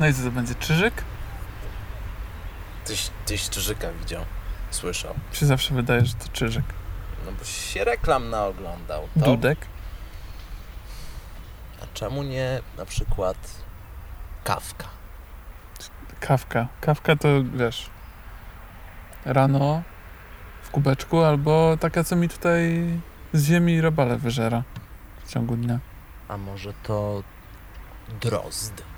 [0.00, 0.54] No i co to będzie?
[0.54, 1.04] Czyżyk?
[2.84, 4.24] Tyś, tyś Czyżyka widział,
[4.70, 5.14] słyszał.
[5.32, 6.64] Się zawsze wydaje, że to czyżyk.
[7.26, 9.08] No bo się reklam naoglądał.
[9.20, 9.58] To, Dudek?
[11.82, 13.36] A czemu nie na przykład
[14.44, 14.88] kawka?
[16.20, 16.68] Kawka.
[16.80, 17.90] Kawka to, wiesz,
[19.24, 19.82] rano
[20.62, 22.86] w kubeczku albo taka, co mi tutaj
[23.32, 24.62] z ziemi robale wyżera
[25.24, 25.78] w ciągu dnia.
[26.28, 27.22] A może to
[28.20, 28.89] drozd?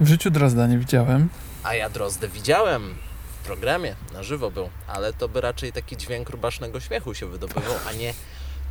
[0.00, 1.28] W życiu drozda nie widziałem.
[1.62, 2.94] A ja drozdę widziałem
[3.42, 7.74] w programie, na żywo był, ale to by raczej taki dźwięk rubasznego śmiechu się wydobywał,
[7.88, 8.14] a nie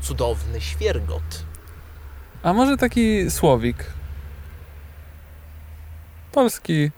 [0.01, 1.45] cudowny świergot.
[2.43, 3.85] A może taki słowik?
[6.31, 6.91] Polski,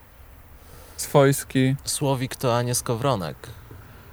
[0.97, 3.35] swojski, Słowik to Anie Skowronek.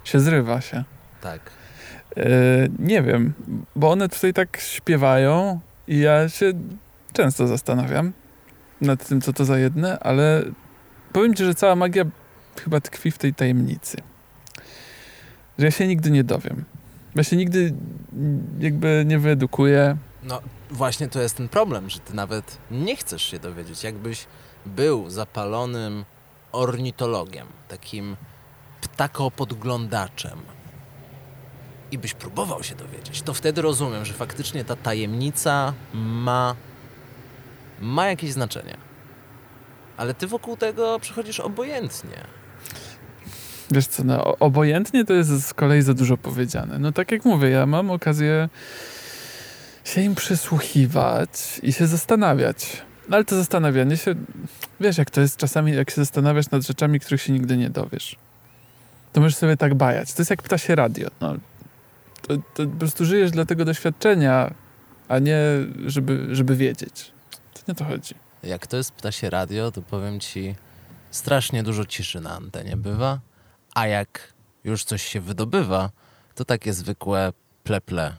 [0.03, 0.83] się zrywa się.
[1.21, 1.41] Tak.
[2.15, 2.23] Yy,
[2.79, 3.33] nie wiem,
[3.75, 6.53] bo one tutaj tak śpiewają i ja się
[7.15, 8.13] często zastanawiam
[8.81, 10.43] nad tym, co to za jedne, ale
[11.13, 12.05] powiem ci, że cała magia
[12.63, 13.97] chyba tkwi w tej tajemnicy.
[15.59, 16.65] Że ja się nigdy nie dowiem.
[17.15, 17.73] Ja się nigdy
[18.59, 19.97] jakby nie wyedukuję.
[20.23, 23.83] No właśnie to jest ten problem, że ty nawet nie chcesz się dowiedzieć.
[23.83, 24.27] Jakbyś
[24.65, 26.05] był zapalonym
[26.51, 28.15] ornitologiem, takim
[28.81, 30.39] ptakopodglądaczem
[31.91, 36.55] i byś próbował się dowiedzieć, to wtedy rozumiem, że faktycznie ta tajemnica ma,
[37.81, 38.77] ma jakieś znaczenie.
[39.97, 42.17] Ale ty wokół tego przechodzisz obojętnie.
[43.71, 46.79] Wiesz co, no, obojętnie to jest z kolei za dużo powiedziane.
[46.79, 48.49] No tak jak mówię, ja mam okazję
[49.83, 52.83] się im przysłuchiwać i się zastanawiać.
[53.09, 54.15] No ale to zastanawianie się,
[54.79, 58.15] wiesz jak to jest czasami, jak się zastanawiasz nad rzeczami, których się nigdy nie dowiesz.
[59.13, 60.13] To możesz sobie tak bajać.
[60.13, 61.07] To jest jak ptasie radio.
[61.21, 61.35] No,
[62.21, 64.53] to, to po prostu żyjesz dla tego doświadczenia,
[65.07, 65.39] a nie
[65.85, 67.14] żeby, żeby wiedzieć.
[67.65, 68.15] To nie o to chodzi.
[68.43, 70.55] Jak to jest ptasie radio, to powiem ci,
[71.11, 73.19] strasznie dużo ciszy na antenie bywa,
[73.75, 74.33] a jak
[74.63, 75.89] już coś się wydobywa,
[76.35, 77.33] to takie zwykłe
[77.63, 78.15] pleple,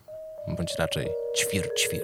[0.57, 1.09] bądź raczej
[1.39, 2.03] ćwir-ćwir.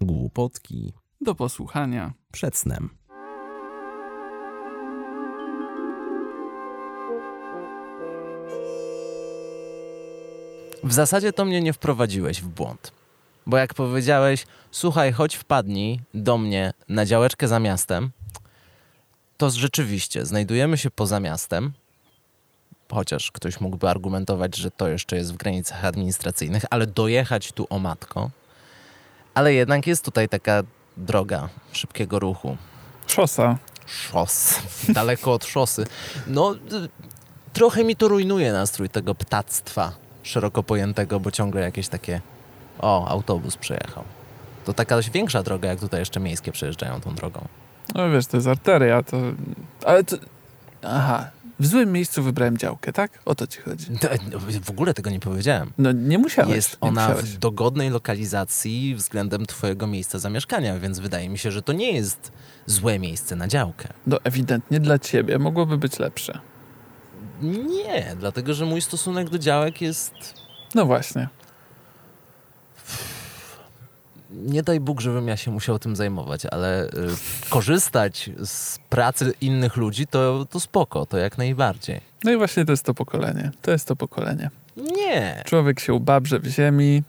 [0.00, 2.12] Głupotki Do posłuchania.
[2.32, 2.90] przed snem.
[10.84, 12.92] W zasadzie to mnie nie wprowadziłeś w błąd.
[13.46, 18.10] Bo jak powiedziałeś, słuchaj, chodź wpadnij do mnie na działeczkę za miastem,
[19.36, 21.72] to rzeczywiście znajdujemy się poza miastem,
[22.92, 27.78] chociaż ktoś mógłby argumentować, że to jeszcze jest w granicach administracyjnych, ale dojechać tu o
[27.78, 28.30] matko.
[29.34, 30.62] Ale jednak jest tutaj taka
[30.96, 32.56] droga szybkiego ruchu,
[33.06, 33.58] Szosa.
[33.86, 34.54] szos,
[34.88, 35.86] daleko od szosy.
[36.26, 36.58] No, y,
[37.52, 42.20] trochę mi to rujnuje nastrój tego ptactwa szeroko pojętego, bo ciągle jakieś takie,
[42.78, 44.04] o, autobus przejechał.
[44.64, 47.44] To taka dość większa droga, jak tutaj jeszcze miejskie przejeżdżają tą drogą.
[47.94, 49.16] No wiesz, to jest arteria, to...
[49.84, 50.16] Ale to...
[50.82, 51.30] Aha,
[51.60, 53.18] w złym miejscu wybrałem działkę, tak?
[53.24, 53.86] O to ci chodzi.
[53.90, 55.72] No, W ogóle tego nie powiedziałem.
[55.78, 56.54] No nie musiałeś.
[56.54, 57.30] Jest nie ona musiałeś.
[57.30, 62.32] w dogodnej lokalizacji względem twojego miejsca zamieszkania, więc wydaje mi się, że to nie jest
[62.66, 63.88] złe miejsce na działkę.
[64.06, 66.38] No ewidentnie dla ciebie mogłoby być lepsze.
[67.42, 70.14] Nie, dlatego że mój stosunek do działek jest
[70.74, 71.28] No właśnie.
[74.30, 76.90] nie daj Bóg, żebym ja się musiał tym zajmować, ale y,
[77.50, 82.00] korzystać z pracy innych ludzi to, to spoko, to jak najbardziej.
[82.24, 83.50] No i właśnie to jest to pokolenie.
[83.62, 84.50] To jest to pokolenie.
[84.76, 85.42] Nie.
[85.46, 87.02] Człowiek się ubabrze w ziemi,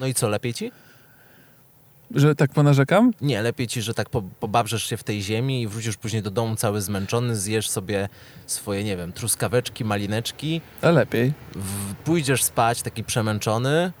[0.00, 0.72] No i co, lepiej ci?
[2.14, 3.10] Że tak ponarzekam?
[3.20, 6.30] Nie, lepiej ci, że tak po, pobabrzesz się w tej ziemi i wrócisz później do
[6.30, 8.08] domu cały zmęczony, zjesz sobie
[8.46, 11.32] swoje, nie wiem, truskaweczki, malineczki, A lepiej.
[11.54, 13.92] w, pójdziesz spać taki przemęczony,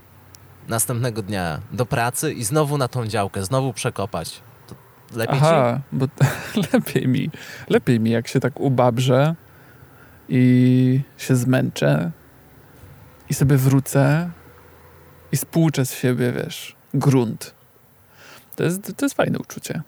[0.68, 4.42] następnego dnia do pracy i znowu na tą działkę, znowu przekopać.
[4.66, 4.74] To
[5.18, 5.44] lepiej ci?
[5.44, 6.06] Aha, bo
[6.72, 7.30] lepiej mi.
[7.68, 9.34] Lepiej mi, jak się tak ubabrzę
[10.28, 12.10] i się zmęczę
[13.30, 14.30] i sobie wrócę
[15.32, 17.55] i spłuczę z siebie, wiesz, grunt.
[18.56, 19.82] To jest, to jest fajne uczucie.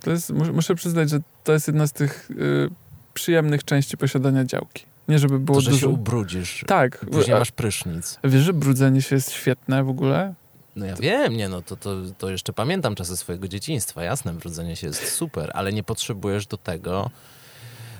[0.00, 2.70] To jest, mus- muszę przyznać, że to jest jedna z tych y,
[3.14, 4.84] przyjemnych części posiadania działki.
[5.08, 5.80] Nie żeby było To, że dużo...
[5.80, 6.64] się ubrudzisz.
[6.66, 6.98] Tak.
[6.98, 8.18] Później a- masz prysznic.
[8.24, 10.34] Wiesz, że brudzenie się jest świetne w ogóle?
[10.76, 14.02] No ja wiem, nie no, to, to, to jeszcze pamiętam czasy swojego dzieciństwa.
[14.02, 17.10] Jasne, wrodzenie się jest super, ale nie potrzebujesz do tego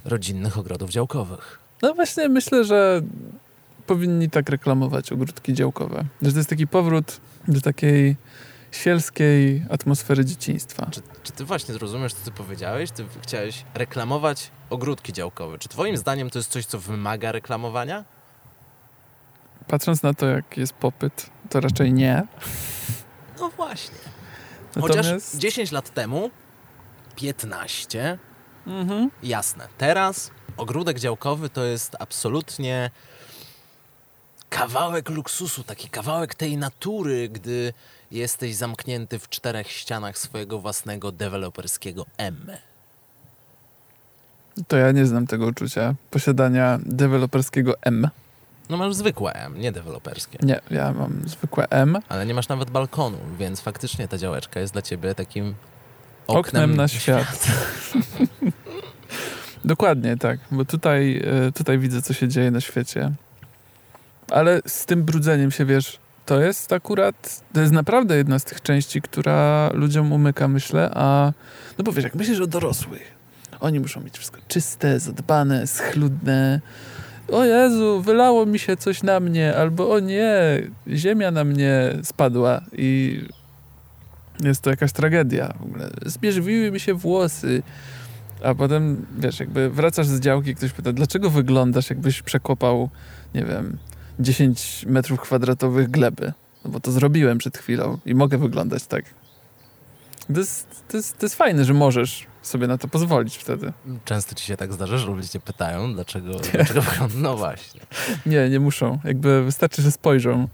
[0.04, 1.58] rodzinnych ogrodów działkowych.
[1.82, 3.02] No właśnie myślę, że
[3.86, 6.04] powinni tak reklamować ogródki działkowe.
[6.22, 8.16] Że to jest taki powrót do takiej
[8.70, 10.86] sielskiej atmosfery dzieciństwa.
[10.90, 12.90] Czy, czy ty właśnie rozumiesz, co ty powiedziałeś?
[12.90, 15.58] Ty chciałeś reklamować ogródki działkowe.
[15.58, 18.04] Czy twoim zdaniem to jest coś, co wymaga reklamowania?
[19.68, 22.22] Patrząc na to, jak jest popyt, to raczej nie.
[23.40, 23.98] No właśnie.
[24.80, 26.30] Chociaż 10 lat temu,
[27.16, 28.18] 15,
[28.66, 29.10] Mhm.
[29.22, 29.68] jasne.
[29.78, 32.90] Teraz ogródek działkowy to jest absolutnie
[34.48, 37.72] kawałek luksusu, taki kawałek tej natury, gdy
[38.10, 42.50] jesteś zamknięty w czterech ścianach swojego własnego deweloperskiego M.
[44.68, 48.08] To ja nie znam tego uczucia posiadania deweloperskiego M.
[48.70, 50.38] No masz zwykłe M, nie deweloperskie.
[50.42, 51.98] Nie, ja mam zwykłe M.
[52.08, 55.54] Ale nie masz nawet balkonu, więc faktycznie ta działeczka jest dla ciebie takim
[56.26, 57.46] oknem, Oknem na świat.
[59.64, 63.12] Dokładnie tak, bo tutaj, e, tutaj widzę, co się dzieje na świecie.
[64.30, 65.98] Ale z tym brudzeniem się, wiesz,
[66.30, 71.32] to jest akurat, to jest naprawdę jedna z tych części, która ludziom umyka, myślę, a
[71.78, 73.14] no bo wiesz, jak myślisz o dorosłych,
[73.60, 76.60] oni muszą mieć wszystko czyste, zadbane, schludne.
[77.32, 80.32] O Jezu, wylało mi się coś na mnie, albo o nie,
[80.88, 83.20] ziemia na mnie spadła i
[84.40, 85.90] jest to jakaś tragedia w ogóle.
[86.06, 87.62] Zmierzwiły mi się włosy.
[88.44, 92.90] A potem, wiesz, jakby wracasz z działki, ktoś pyta, dlaczego wyglądasz, jakbyś przekopał,
[93.34, 93.78] nie wiem,
[94.20, 96.32] 10 metrów kwadratowych gleby?
[96.64, 99.04] No bo to zrobiłem przed chwilą i mogę wyglądać tak.
[100.34, 103.72] To jest, to jest, to jest fajne, że możesz sobie na to pozwolić wtedy.
[104.04, 107.14] Często ci się tak zdarza, że ludzie cię pytają, dlaczego, dlaczego wygląda.
[107.18, 107.80] No właśnie.
[108.26, 108.98] Nie, nie muszą.
[109.04, 110.48] Jakby wystarczy, że spojrzą.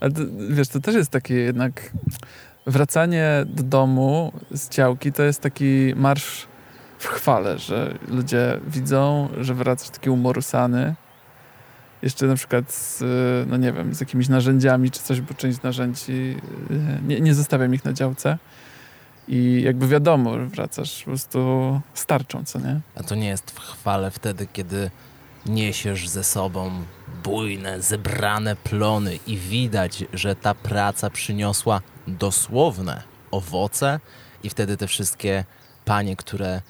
[0.00, 1.92] Ale to, wiesz, to też jest takie jednak
[2.66, 6.46] wracanie do domu z działki to jest taki marsz
[6.98, 10.94] w chwale, że ludzie widzą, że wracasz taki umorusany.
[12.02, 13.04] Jeszcze na przykład z,
[13.48, 16.36] no nie wiem, z jakimiś narzędziami czy coś, bo część narzędzi
[16.70, 18.38] y, nie, nie zostawiam ich na działce.
[19.28, 22.80] I jakby wiadomo, wracasz po prostu starczą, co nie?
[22.94, 24.90] A to nie jest w chwale wtedy, kiedy
[25.46, 26.70] niesiesz ze sobą
[27.24, 34.00] bujne, zebrane plony i widać, że ta praca przyniosła dosłowne owoce
[34.42, 35.44] i wtedy te wszystkie
[35.84, 36.62] panie, które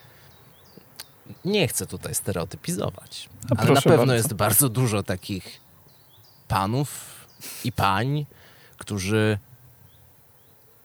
[1.45, 4.13] nie chcę tutaj stereotypizować, A ale na pewno bardzo.
[4.13, 5.61] jest bardzo dużo takich
[6.47, 6.89] panów
[7.63, 8.25] i pań,
[8.77, 9.37] którzy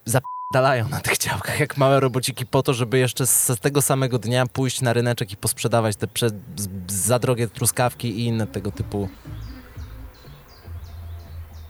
[0.05, 4.47] zapalają na tych działkach jak małe robociki po to, żeby jeszcze z, tego samego dnia
[4.47, 6.31] pójść na ryneczek i posprzedawać te prze,
[6.89, 9.09] za drogie truskawki i inne tego typu.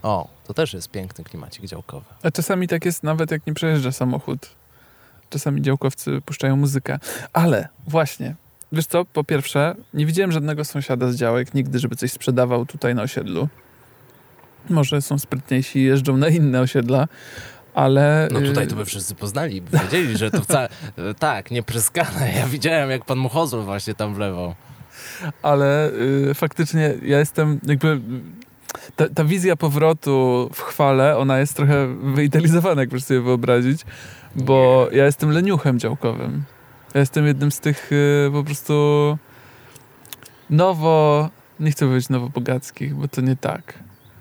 [0.02, 2.06] O, to też jest piękny klimacik działkowy.
[2.22, 4.48] A czasami tak jest nawet jak nie przejeżdża samochód.
[5.30, 6.98] Czasami działkowcy puszczają muzykę.
[7.32, 8.34] Ale właśnie,
[8.73, 12.94] wiesz co, po pierwsze, nie widziałem żadnego sąsiada z działek nigdy, żeby coś sprzedawał tutaj
[12.94, 13.49] na osiedlu.
[14.70, 17.09] Może są sprytniejsi i jeżdżą na inne osiedla,
[17.75, 18.29] ale...
[18.32, 20.69] No tutaj y, to by wszyscy poznali, by wiedzieli, że to wcale...
[21.19, 22.32] Tak, nie pryskane.
[22.37, 24.55] Ja widziałem, jak pan Muchozul właśnie tam wlewał.
[25.43, 25.91] ale
[26.31, 28.00] y, faktycznie ja jestem jakby...
[28.97, 33.81] Ta, ta wizja powrotu w chwale, ona jest trochę wyidealizowana, jak proszę sobie wyobrazić,
[34.37, 36.44] bo ja jestem leniuchem działkowym.
[36.94, 39.19] Ja jestem jednym z tych y, po prostu
[40.50, 41.29] nowo,
[41.61, 43.79] nie chcę powiedzieć nowobogackich, bo to nie tak.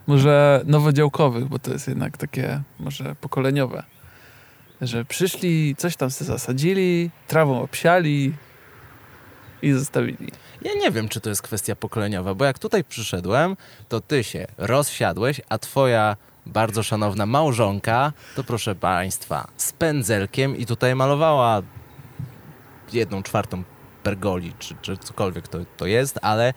[0.07, 3.83] Może nowodziałkowych, bo to jest jednak takie może pokoleniowe.
[4.81, 8.33] Że przyszli, coś tam sobie zasadzili, trawą obsiali
[9.61, 10.31] i zostawili.
[10.61, 13.57] Ja nie wiem, czy to jest kwestia pokoleniowa, bo jak tutaj przyszedłem,
[13.89, 20.65] to ty się rozsiadłeś, a twoja bardzo szanowna małżonka, to proszę państwa, z pędzelkiem i
[20.65, 21.61] tutaj malowała
[22.93, 23.63] jedną czwartą
[24.03, 26.53] pergoli, czy, czy cokolwiek to, to jest, ale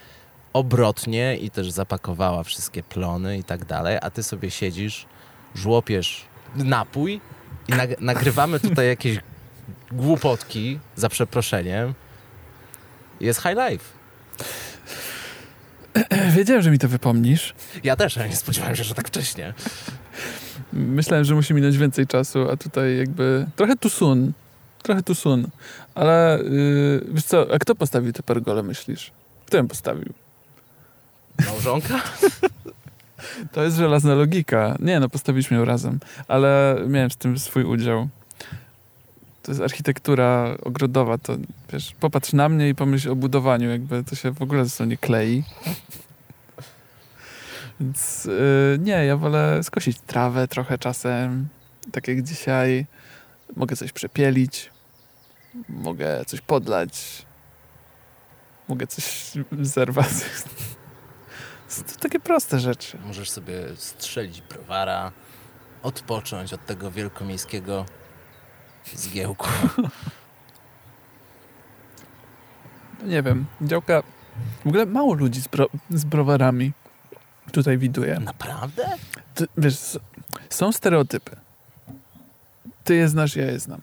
[0.53, 5.07] obrotnie i też zapakowała wszystkie plony i tak dalej, a ty sobie siedzisz,
[5.55, 6.25] żłopiesz
[6.57, 7.21] napój
[7.69, 9.19] i nag- nagrywamy tutaj jakieś
[9.93, 11.95] głupotki, za przeproszeniem.
[13.21, 13.85] Jest high life.
[16.37, 17.55] Wiedziałem, że mi to wypomnisz.
[17.85, 19.55] Ja też, ale nie spodziewałem się, że tak wcześnie.
[20.73, 24.33] Myślałem, że musi minąć więcej czasu, a tutaj jakby trochę tu sun.
[24.83, 25.49] Trochę tu sun.
[25.95, 29.11] Ale yy, wiesz co, a kto postawił te pergole, myślisz?
[29.47, 30.13] Kto ją postawił?
[31.47, 32.03] Małżonka?
[33.53, 34.77] To jest żelazna logika.
[34.79, 38.09] Nie, no postawiliśmy ją razem, ale miałem w tym swój udział.
[39.43, 41.37] To jest architektura ogrodowa, to
[41.73, 44.91] wiesz, popatrz na mnie i pomyśl o budowaniu, jakby to się w ogóle ze sobą
[44.91, 45.45] nie klei.
[47.81, 51.49] Więc yy, nie, ja wolę skosić trawę trochę czasem,
[51.93, 52.87] tak jak dzisiaj.
[53.57, 54.71] Mogę coś przepielić,
[55.69, 57.27] mogę coś podlać,
[58.69, 60.09] mogę coś zerwać.
[61.71, 62.99] To takie proste rzeczy.
[63.07, 65.13] Możesz sobie strzelić browara,
[65.83, 67.87] odpocząć od tego wielkomiejskiego
[68.95, 69.49] zgiełku.
[73.03, 74.03] Nie wiem, działka.
[74.65, 76.73] W ogóle mało ludzi z, bro, z browarami.
[77.53, 78.21] tutaj widuję.
[78.21, 78.89] Naprawdę?
[79.35, 79.99] Ty, wiesz,
[80.51, 81.37] są stereotypy.
[82.91, 83.81] Ty je znasz, ja je znam.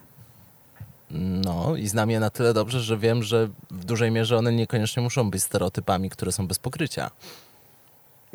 [1.11, 5.03] No i znam je na tyle dobrze, że wiem, że w dużej mierze one niekoniecznie
[5.03, 7.11] muszą być stereotypami, które są bez pokrycia.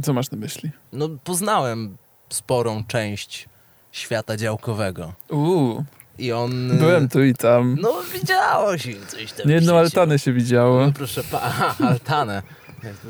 [0.02, 0.70] Co masz na myśli?
[0.92, 1.96] No poznałem
[2.28, 3.48] sporą część
[3.92, 5.84] świata działkowego Uuu,
[6.18, 6.78] i on...
[6.78, 7.78] byłem tu i tam.
[7.80, 9.48] No widziało się coś tam.
[9.48, 9.98] Niejedną w sieci.
[9.98, 10.86] altanę się widziało.
[10.86, 12.42] No proszę pa, aha, altanę.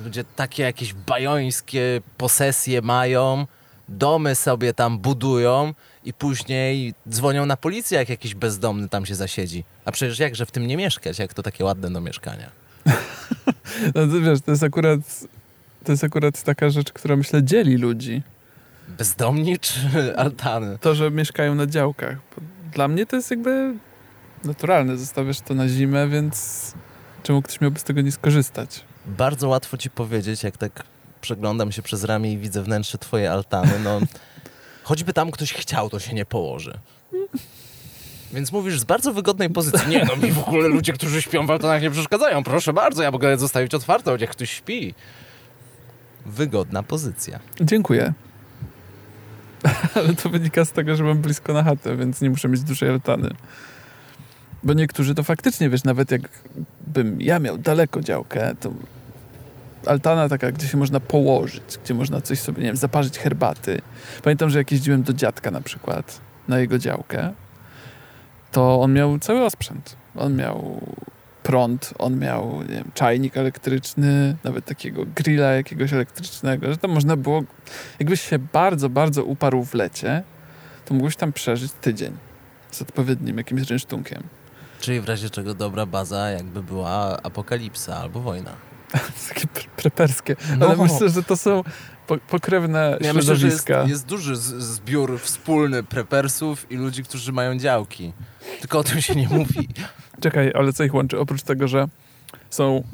[0.04, 3.46] Ludzie takie jakieś bajońskie posesje mają,
[3.88, 5.74] domy sobie tam budują
[6.04, 9.64] i później dzwonią na policję, jak jakiś bezdomny tam się zasiedzi.
[9.84, 12.50] A przecież jakże w tym nie mieszkać, jak to takie ładne do mieszkania.
[13.94, 15.00] No to wiesz, to jest akurat
[15.84, 18.22] to jest akurat taka rzecz, która myślę dzieli ludzi.
[18.88, 19.80] Bezdomni czy
[20.16, 20.78] altany?
[20.78, 22.16] To, że mieszkają na działkach.
[22.72, 23.74] Dla mnie to jest jakby
[24.44, 24.96] naturalne.
[24.96, 26.74] Zostawiasz to na zimę, więc
[27.22, 28.84] czemu ktoś miałby z tego nie skorzystać?
[29.06, 30.82] Bardzo łatwo ci powiedzieć, jak tak
[31.20, 34.00] przeglądam się przez ramię i widzę wnętrze twojej altany, no
[34.82, 36.78] choćby tam ktoś chciał, to się nie położy.
[38.32, 39.88] Więc mówisz z bardzo wygodnej pozycji.
[39.88, 42.44] Nie, no mi w ogóle ludzie, którzy śpią w altanach nie przeszkadzają.
[42.44, 44.94] Proszę bardzo, ja mogę zostawić otwartą, jak ktoś śpi.
[46.26, 47.38] Wygodna pozycja.
[47.60, 48.12] Dziękuję.
[49.94, 52.90] Ale to wynika z tego, że mam blisko na chatę, więc nie muszę mieć dużej
[52.90, 53.30] altany.
[54.62, 58.72] Bo niektórzy to faktycznie, wiesz, nawet jakbym ja miał daleko działkę, to
[59.86, 63.80] altana taka, gdzie się można położyć, gdzie można coś sobie, nie wiem, zaparzyć herbaty.
[64.22, 67.32] Pamiętam, że jak jeździłem do dziadka na przykład, na jego działkę,
[68.52, 69.96] to on miał cały osprzęt.
[70.16, 70.80] On miał
[71.42, 77.16] prąd, on miał nie wiem, czajnik elektryczny, nawet takiego grilla jakiegoś elektrycznego, że tam można
[77.16, 77.42] było,
[77.98, 80.22] jakbyś się bardzo, bardzo uparł w lecie,
[80.84, 82.16] to mógłbyś tam przeżyć tydzień
[82.70, 84.22] z odpowiednim jakimś rynsztunkiem.
[84.80, 88.71] Czyli w razie czego dobra baza jakby była apokalipsa albo wojna.
[89.28, 90.36] Takie pre- preperskie.
[90.58, 90.66] No.
[90.66, 91.64] Ale myślę, że to są
[92.06, 93.90] po, pokrewne Ja myślę, że jest, środowiska.
[93.90, 98.12] jest duży zbiór wspólny prepersów i ludzi, którzy mają działki.
[98.60, 99.68] Tylko o tym się nie mówi.
[100.22, 101.18] Czekaj, ale co ich łączy?
[101.18, 101.88] Oprócz tego, że
[102.50, 102.84] są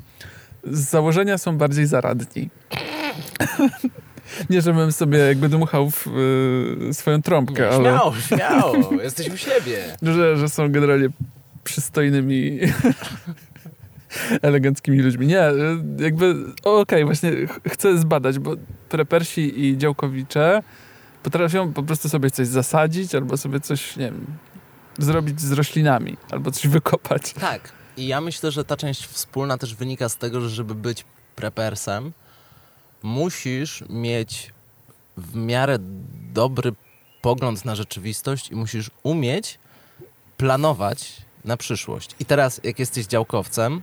[0.65, 2.51] z założenia są bardziej zaradni.
[4.51, 6.07] Nie, żebym sobie jakby dmuchał w
[6.91, 9.03] y, swoją trąbkę, Nie, ale śmiało, śmiało.
[9.03, 9.97] Jesteś u siebie.
[10.03, 11.09] że, że są generalnie
[11.65, 12.59] przystojnymi,
[14.43, 15.27] eleganckimi ludźmi.
[15.27, 15.55] Nie, y,
[15.99, 18.55] jakby okej, właśnie ch- chcę zbadać, bo
[18.89, 20.63] prepersi i działkowicze
[21.23, 24.27] potrafią po prostu sobie coś zasadzić albo sobie coś, nie wiem,
[24.99, 27.33] zrobić z roślinami albo coś wykopać.
[27.33, 27.73] Tak.
[27.97, 31.05] I ja myślę, że ta część wspólna też wynika z tego, że żeby być
[31.37, 32.13] prepersem,
[33.03, 34.53] musisz mieć
[35.17, 35.79] w miarę
[36.33, 36.73] dobry
[37.23, 39.59] pogląd na rzeczywistość i musisz umieć
[40.37, 42.11] planować na przyszłość.
[42.21, 43.83] I teraz, jak jesteś działkowcem,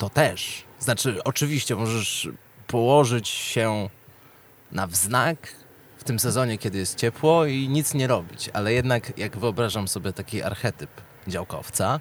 [0.00, 0.64] to też.
[0.78, 2.28] Znaczy, oczywiście możesz
[2.66, 3.88] położyć się
[4.72, 5.54] na wznak
[5.98, 10.12] w tym sezonie, kiedy jest ciepło i nic nie robić, ale jednak jak wyobrażam sobie
[10.12, 10.90] taki archetyp
[11.28, 12.00] działkowca,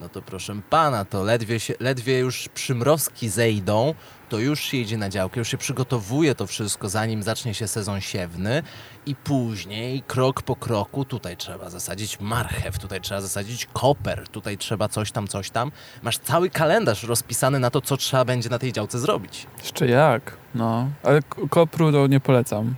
[0.00, 3.94] no to proszę pana, to ledwie, się, ledwie już przymrozki zejdą,
[4.30, 8.00] to już się idzie na działkę, już się przygotowuje to wszystko, zanim zacznie się sezon
[8.00, 8.62] siewny
[9.06, 14.88] i później krok po kroku tutaj trzeba zasadzić marchew, tutaj trzeba zasadzić koper, tutaj trzeba
[14.88, 15.72] coś tam, coś tam.
[16.02, 19.46] Masz cały kalendarz rozpisany na to, co trzeba będzie na tej działce zrobić.
[19.58, 20.88] Jeszcze jak, no.
[21.02, 22.74] Ale kopru to nie polecam.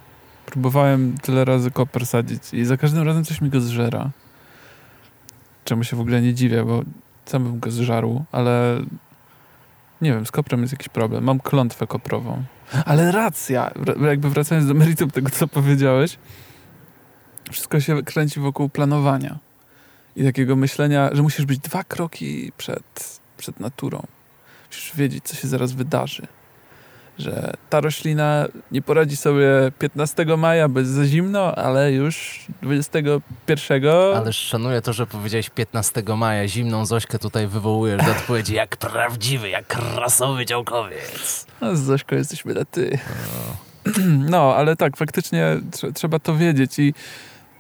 [0.47, 4.11] Próbowałem tyle razy koper sadzić i za każdym razem coś mi go zżera.
[5.65, 6.83] Czemu się w ogóle nie dziwię, bo
[7.25, 8.83] sam bym go zżarł, ale
[10.03, 11.25] nie wiem, z koprem jest jakiś problem.
[11.25, 12.45] Mam klątwę koprową.
[12.85, 13.71] Ale racja,
[14.07, 16.19] jakby wracając do meritum tego, co powiedziałeś,
[17.51, 19.39] wszystko się kręci wokół planowania
[20.17, 24.03] i takiego myślenia, że musisz być dwa kroki przed, przed naturą.
[24.71, 26.27] Musisz wiedzieć, co się zaraz wydarzy
[27.19, 29.47] że ta roślina nie poradzi sobie
[29.79, 33.87] 15 maja, bo jest za zimno, ale już 21.
[34.17, 39.49] Ależ szanuję to, że powiedziałeś 15 maja, zimną Zośkę tutaj wywołujesz do odpowiedzi jak prawdziwy,
[39.49, 41.47] jak rasowy działkowiec.
[41.61, 42.99] No, z Zośką jesteśmy na ty.
[44.07, 46.95] No, ale tak, faktycznie tr- trzeba to wiedzieć i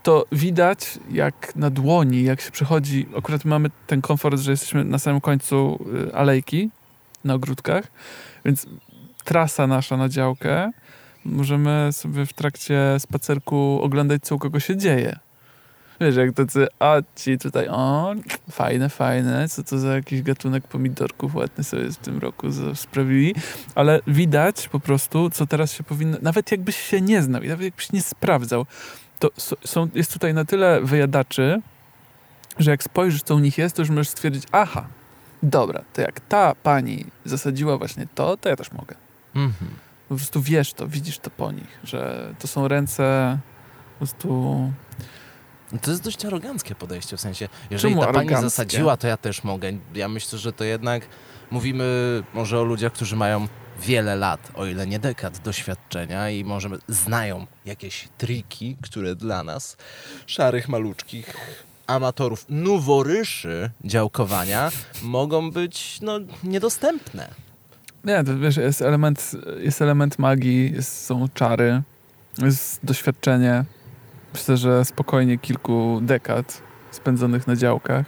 [0.03, 3.07] to widać jak na dłoni, jak się przychodzi.
[3.19, 6.71] Akurat mamy ten komfort, że jesteśmy na samym końcu y, alejki
[7.25, 7.85] na ogródkach,
[8.45, 8.67] więc
[9.25, 10.71] trasa nasza na działkę
[11.25, 15.19] możemy sobie w trakcie spacerku oglądać, co u kogo się dzieje.
[16.01, 18.15] Wiesz, jak tacy, a ci tutaj, o,
[18.51, 23.35] fajne, fajne, co to za jakiś gatunek pomidorków ładny sobie w tym roku sprawili,
[23.75, 27.65] ale widać po prostu, co teraz się powinno, nawet jakbyś się nie znał i nawet
[27.65, 28.67] jakbyś nie sprawdzał,
[29.19, 29.31] to
[29.65, 31.63] są, jest tutaj na tyle wyjadaczy,
[32.59, 34.87] że jak spojrzysz, co u nich jest, to już możesz stwierdzić, aha,
[35.43, 38.95] dobra, to jak ta pani zasadziła właśnie to, to ja też mogę.
[39.35, 39.71] Mhm.
[40.09, 43.39] Po prostu wiesz to, widzisz to po nich, że to są ręce
[43.93, 44.29] po prostu...
[45.73, 49.17] No to jest dość aroganckie podejście, w sensie, jeżeli Czemu ta pani zasadziła, to ja
[49.17, 49.73] też mogę.
[49.95, 51.07] Ja myślę, że to jednak
[51.51, 51.85] mówimy
[52.35, 53.49] może o ludziach, którzy mają
[53.81, 59.77] wiele lat, o ile nie dekad doświadczenia i może znają jakieś triki, które dla nas,
[60.27, 61.37] szarych, maluczkich
[61.87, 64.71] amatorów, noworyszy działkowania,
[65.03, 67.29] mogą być no, niedostępne.
[68.05, 71.83] Nie, to wiesz, jest element, jest element magii, jest, są czary,
[72.39, 73.65] jest doświadczenie.
[74.33, 78.07] Myślę, że spokojnie kilku dekad spędzonych na działkach.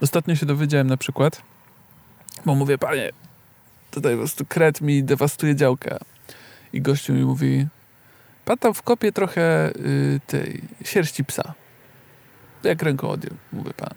[0.00, 1.42] Ostatnio się dowiedziałem na przykład,
[2.46, 3.10] bo mówię, panie,
[3.90, 5.98] tutaj po prostu kret mi dewastuje działkę.
[6.72, 7.66] I gościu mi mówi,
[8.44, 11.54] pan tam wkopie trochę y, tej sierści psa.
[12.62, 13.90] Jak ręką odjął, mówię pan.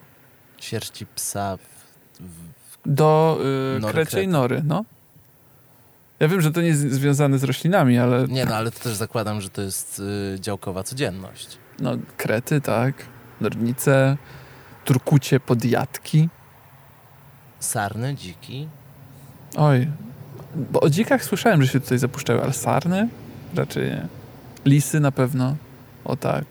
[0.58, 1.58] Sierści psa.
[1.58, 1.62] W,
[2.20, 3.40] w, Do
[3.78, 4.28] y, Nory kreciej krety.
[4.28, 4.86] nory, no.
[6.20, 8.96] Ja wiem, że to nie jest związane z roślinami, ale nie no, ale to też
[8.96, 10.00] zakładam, że to jest
[10.36, 11.58] y, działkowa codzienność.
[11.80, 12.94] no, krety, tak,
[13.42, 14.18] nornice,
[14.86, 16.30] turkucie, podjadki.
[17.60, 18.68] Sarny, dziki.
[19.56, 19.88] Oj,
[20.72, 23.10] bo o dzikach słyszałem, że się tutaj zapuszczały, ale sarny?
[23.56, 24.08] Raczej nie.
[24.66, 25.56] Lisy na pewno.
[26.06, 26.46] O tak.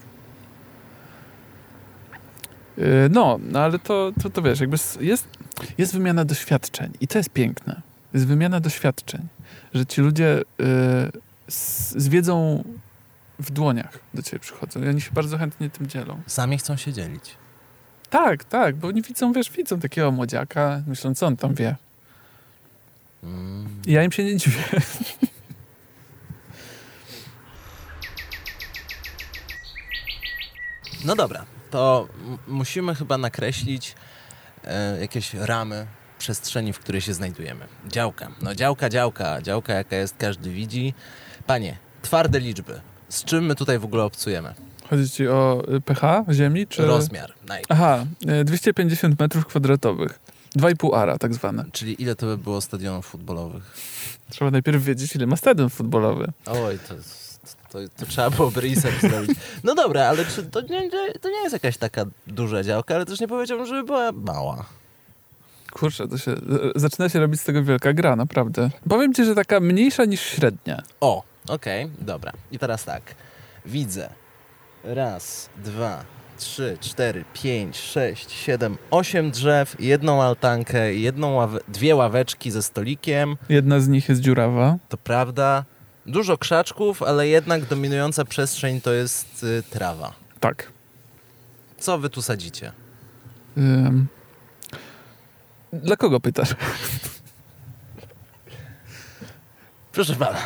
[2.77, 5.29] Yy, No, no ale to, to, to wiesz, jakby jest,
[5.79, 7.83] jest wymiana doświadczeń i to jest piękne.
[8.15, 9.29] Jest wymiana doświadczeń,
[9.75, 10.67] że ci ludzie yy,
[11.49, 12.65] z, z wiedzą
[13.39, 16.21] w dłoniach do ciebie przychodzą i oni się bardzo chętnie tym dzielą.
[16.27, 17.37] Sami chcą się dzielić.
[18.11, 21.77] Tak, tak, bo oni widzą, wiesz, widzą takiego młodziaka, myślą, co on tam wie.
[23.23, 23.69] Mm.
[23.87, 24.65] I ja im się nie dziwię.
[31.05, 32.09] No dobra, to
[32.49, 33.95] musimy chyba nakreślić
[34.65, 35.87] e, jakieś ramy
[36.19, 37.67] przestrzeni, w której się znajdujemy.
[37.89, 38.29] Działka.
[38.43, 39.43] No działka, działka.
[39.43, 40.95] Działka jaka jest, każdy widzi.
[41.47, 42.81] Panie, twarde liczby.
[43.09, 44.55] Z czym my tutaj w ogóle obcujemy?
[44.91, 46.83] Chodzi ci o y, pH ziemi, czy...
[46.87, 47.33] Rozmiar.
[47.49, 47.63] Naj.
[47.69, 48.05] Aha,
[48.41, 50.21] y, 250 metrów kwadratowych.
[50.57, 51.65] 2,5 ara tak zwane.
[51.73, 53.63] Czyli ile to by było stadionów futbolowych?
[54.31, 56.33] Trzeba najpierw wiedzieć, ile ma stadion futbolowy.
[56.47, 56.95] Oj, to,
[57.73, 59.31] to, to trzeba byłoby research zrobić.
[59.65, 63.07] No dobra, ale czy to nie, nie- to nie jest jakaś taka duża działka, ale
[63.07, 64.65] też nie powiedziałbym, żeby była mała.
[65.73, 66.35] Kurczę, to się,
[66.77, 68.71] zaczyna się robić z tego wielka gra, naprawdę.
[68.89, 70.83] Powiem ci, że taka mniejsza niż średnia.
[71.01, 72.33] O, okej, dobra.
[72.53, 73.03] I teraz tak.
[73.67, 74.09] Widzę.
[74.85, 76.05] Raz, dwa,
[76.39, 83.37] trzy, cztery, pięć, sześć, siedem, osiem drzew, jedną altankę, jedną ławe- dwie ławeczki ze stolikiem.
[83.49, 84.77] Jedna z nich jest dziurawa.
[84.89, 85.65] To prawda.
[86.07, 90.13] Dużo krzaczków, ale jednak dominująca przestrzeń to jest y, trawa.
[90.41, 90.73] Tak.
[91.79, 92.73] Co wy tu sadzicie?
[93.59, 94.07] Ym.
[95.73, 96.55] Dla kogo pytasz?
[99.93, 100.39] Proszę pana.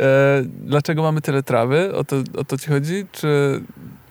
[0.00, 1.94] E, dlaczego mamy tyle trawy?
[1.94, 3.06] O to, o to ci chodzi?
[3.12, 3.62] Czy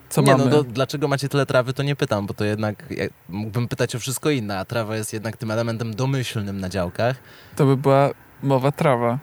[0.09, 0.45] co nie, mamy?
[0.45, 3.95] no do, dlaczego macie tyle trawy, to nie pytam, bo to jednak ja, mógłbym pytać
[3.95, 7.15] o wszystko inne, a trawa jest jednak tym elementem domyślnym na działkach.
[7.55, 8.09] To by była
[8.43, 9.19] mowa trawa.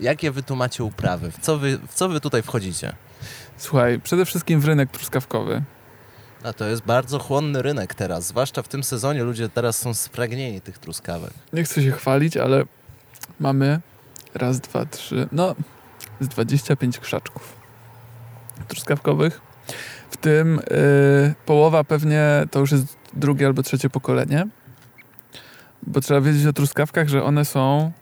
[0.00, 1.30] Jakie wy tu macie uprawy?
[1.30, 2.92] W co wy, w co wy tutaj wchodzicie?
[3.56, 5.62] Słuchaj, przede wszystkim w rynek truskawkowy.
[6.42, 10.60] A to jest bardzo chłonny rynek teraz, zwłaszcza w tym sezonie ludzie teraz są spragnieni
[10.60, 11.30] tych truskawek.
[11.52, 12.64] Nie chcę się chwalić, ale
[13.40, 13.80] mamy
[14.34, 15.54] raz, dwa, trzy, no
[16.20, 17.56] z 25 krzaczków
[18.68, 19.40] truskawkowych.
[20.10, 24.46] W tym y, połowa pewnie to już jest drugie albo trzecie pokolenie.
[25.82, 27.92] Bo trzeba wiedzieć o truskawkach, że one są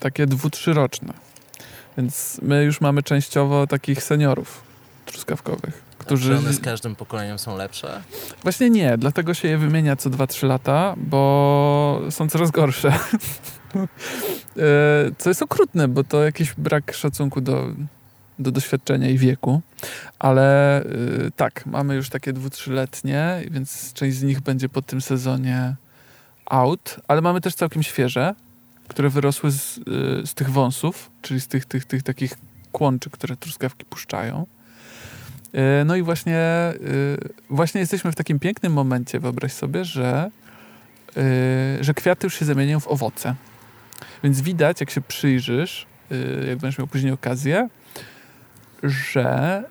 [0.00, 1.12] takie dwu, trzyroczne.
[1.96, 4.62] Więc my już mamy częściowo takich seniorów
[5.06, 6.30] truskawkowych, którzy...
[6.30, 8.02] Czy one z każdym pokoleniem są lepsze?
[8.42, 12.92] Właśnie nie, dlatego się je wymienia co 2-3 lata, bo są coraz gorsze.
[14.56, 17.66] E, co jest okrutne, bo to jakiś brak szacunku do,
[18.38, 19.60] do doświadczenia i wieku.
[20.18, 20.86] Ale e,
[21.36, 25.76] tak, mamy już takie 2-3-letnie, więc część z nich będzie po tym sezonie
[26.46, 28.34] out, ale mamy też całkiem świeże,
[28.88, 32.34] które wyrosły z, e, z tych wąsów, czyli z tych, tych, tych takich
[32.72, 34.46] kłączy, które truskawki puszczają.
[35.52, 36.74] E, No i właśnie, e,
[37.50, 40.30] właśnie jesteśmy w takim pięknym momencie, wyobraź sobie, że,
[41.16, 43.34] e, że kwiaty już się zamieniają w owoce.
[44.24, 45.86] Więc widać, jak się przyjrzysz,
[46.48, 47.68] jak będziesz miał później okazję,
[48.82, 49.62] że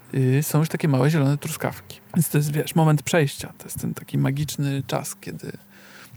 [0.41, 1.99] są już takie małe zielone truskawki.
[2.15, 3.53] Więc to jest, wiesz, moment przejścia.
[3.57, 5.51] To jest ten taki magiczny czas, kiedy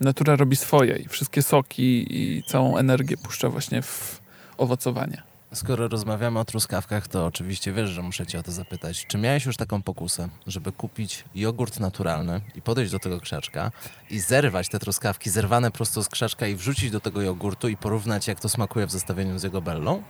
[0.01, 4.21] natura robi swoje i wszystkie soki i całą energię puszcza właśnie w
[4.59, 5.28] owocowanie.
[5.55, 9.07] Skoro rozmawiamy o truskawkach, to oczywiście wiesz, że muszę cię o to zapytać.
[9.07, 13.71] Czy miałeś już taką pokusę, żeby kupić jogurt naturalny i podejść do tego krzaczka
[14.11, 18.29] i zerwać te truskawki zerwane prosto z krzaczka i wrzucić do tego jogurtu i porównać,
[18.29, 20.03] jak to smakuje w zestawieniu z jego bellą?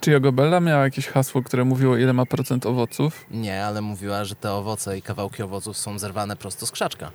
[0.00, 3.26] Czy Jogobella miała jakieś hasło, które mówiło, ile ma procent owoców?
[3.30, 7.10] Nie, ale mówiła, że te owoce i kawałki owoców są zerwane prosto z krzaczka.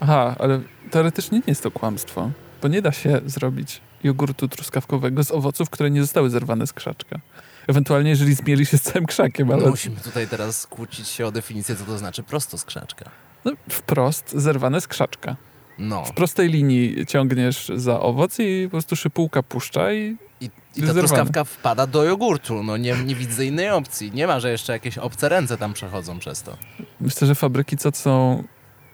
[0.00, 2.30] Aha, ale teoretycznie nie jest to kłamstwo,
[2.62, 7.18] bo nie da się zrobić jogurtu truskawkowego z owoców, które nie zostały zerwane z krzaczka.
[7.66, 11.30] Ewentualnie, jeżeli zmieli się z całym krzakiem, ale No, musimy tutaj teraz kłócić się o
[11.32, 13.10] definicję, co to znaczy prosto z krzaczka.
[13.44, 15.36] no, wprost zerwane z krzaczka.
[15.78, 16.04] No.
[16.04, 20.94] W prostej linii ciągniesz za owoc i po prostu szypułka puszcza i I, i ta
[20.94, 22.62] truskawka wpada do jogurtu.
[22.62, 24.12] No nie, nie widzę innej opcji.
[24.12, 26.56] Nie ma, że jeszcze jakieś obce ręce tam przechodzą przez to.
[27.00, 28.44] myślę, że fabryki co są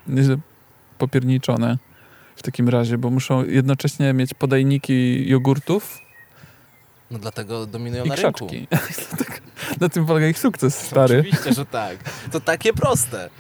[0.07, 0.37] nieźle
[0.99, 1.79] popierniczone
[2.37, 5.99] w takim razie, bo muszą jednocześnie mieć podajniki jogurtów
[7.11, 8.47] No dlatego dominują i na rynku.
[8.47, 8.67] krzaczki.
[9.19, 9.41] Tak,
[9.81, 11.19] Na tym polega ich sukces, stary.
[11.21, 11.99] Oczywiście, że tak.
[12.33, 13.31] To takie proste.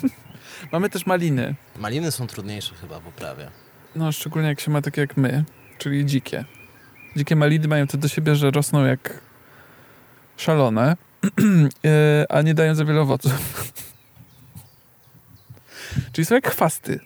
[0.72, 1.54] Mamy też maliny.
[1.78, 3.50] Maliny są trudniejsze chyba w uprawie.
[3.96, 5.44] No, szczególnie jak się ma takie jak my,
[5.78, 6.44] czyli dzikie.
[7.16, 9.20] Dzikie maliny mają to do siebie, że rosną jak
[10.36, 10.96] szalone,
[11.84, 13.32] e, a nie dają za wiele owoców.
[16.12, 17.00] czyli są jak chwasty.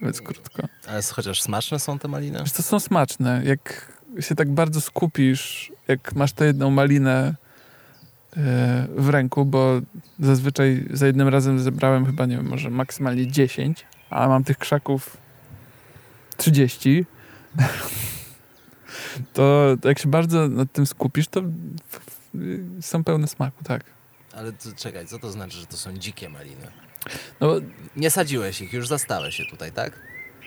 [0.00, 0.62] Mówiąc krótko.
[0.88, 2.38] Ale chociaż smaczne są te maliny?
[2.38, 3.42] Wiesz, to są smaczne.
[3.44, 7.34] Jak się tak bardzo skupisz, jak masz tę jedną malinę
[8.36, 9.80] e, w ręku, bo
[10.20, 15.16] zazwyczaj za jednym razem zebrałem chyba, nie wiem, może maksymalnie 10, a mam tych krzaków
[16.36, 17.04] 30,
[19.32, 21.42] to jak się bardzo nad tym skupisz, to
[22.80, 23.95] są pełne smaku, tak.
[24.36, 26.66] Ale to, czekaj, co to znaczy, że to są dzikie maliny?
[27.40, 27.54] No
[27.96, 29.92] Nie sadziłeś ich, już zastałeś się tutaj, tak?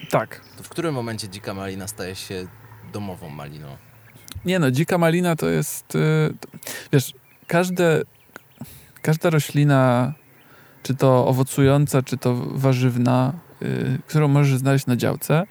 [0.09, 0.41] tak.
[0.57, 2.47] To w którym momencie dzika malina staje się
[2.93, 3.77] domową maliną?
[4.45, 5.99] Nie no, dzika malina to jest, y,
[6.93, 7.13] wiesz,
[7.47, 8.01] każde,
[9.01, 10.13] każda roślina,
[10.83, 15.43] czy to owocująca, czy to warzywna, y, którą możesz znaleźć na działce,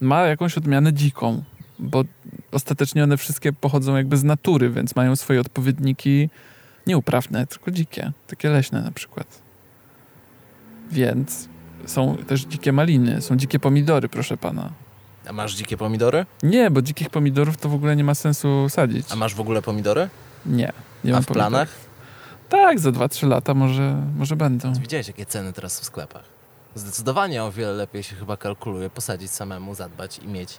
[0.00, 1.44] ma jakąś odmianę dziką,
[1.78, 2.04] bo
[2.52, 6.30] ostatecznie one wszystkie pochodzą jakby z natury, więc mają swoje odpowiedniki
[6.88, 9.42] nie uprawne, tylko dzikie, takie leśne na przykład.
[10.90, 11.48] Więc
[11.86, 14.70] są też dzikie maliny, są dzikie pomidory, proszę pana.
[15.26, 16.26] A masz dzikie pomidory?
[16.42, 19.06] Nie, bo dzikich pomidorów to w ogóle nie ma sensu sadzić.
[19.12, 20.08] A masz w ogóle pomidory?
[20.46, 20.72] Nie.
[21.04, 21.50] nie A mam w pomidorów.
[21.50, 21.68] planach?
[22.48, 24.72] Tak, za 2-3 lata może, może będą.
[24.74, 26.24] Widziałeś, jakie ceny teraz w sklepach?
[26.74, 30.58] Zdecydowanie o wiele lepiej się chyba kalkuluje posadzić samemu, zadbać i mieć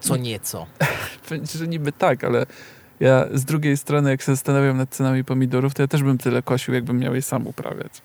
[0.00, 0.66] co nieco.
[1.58, 2.46] Że niby tak, ale
[3.00, 6.42] ja z drugiej strony, jak się zastanawiam nad cenami pomidorów, to ja też bym tyle
[6.42, 8.02] kosił, jakbym miał je sam uprawiać.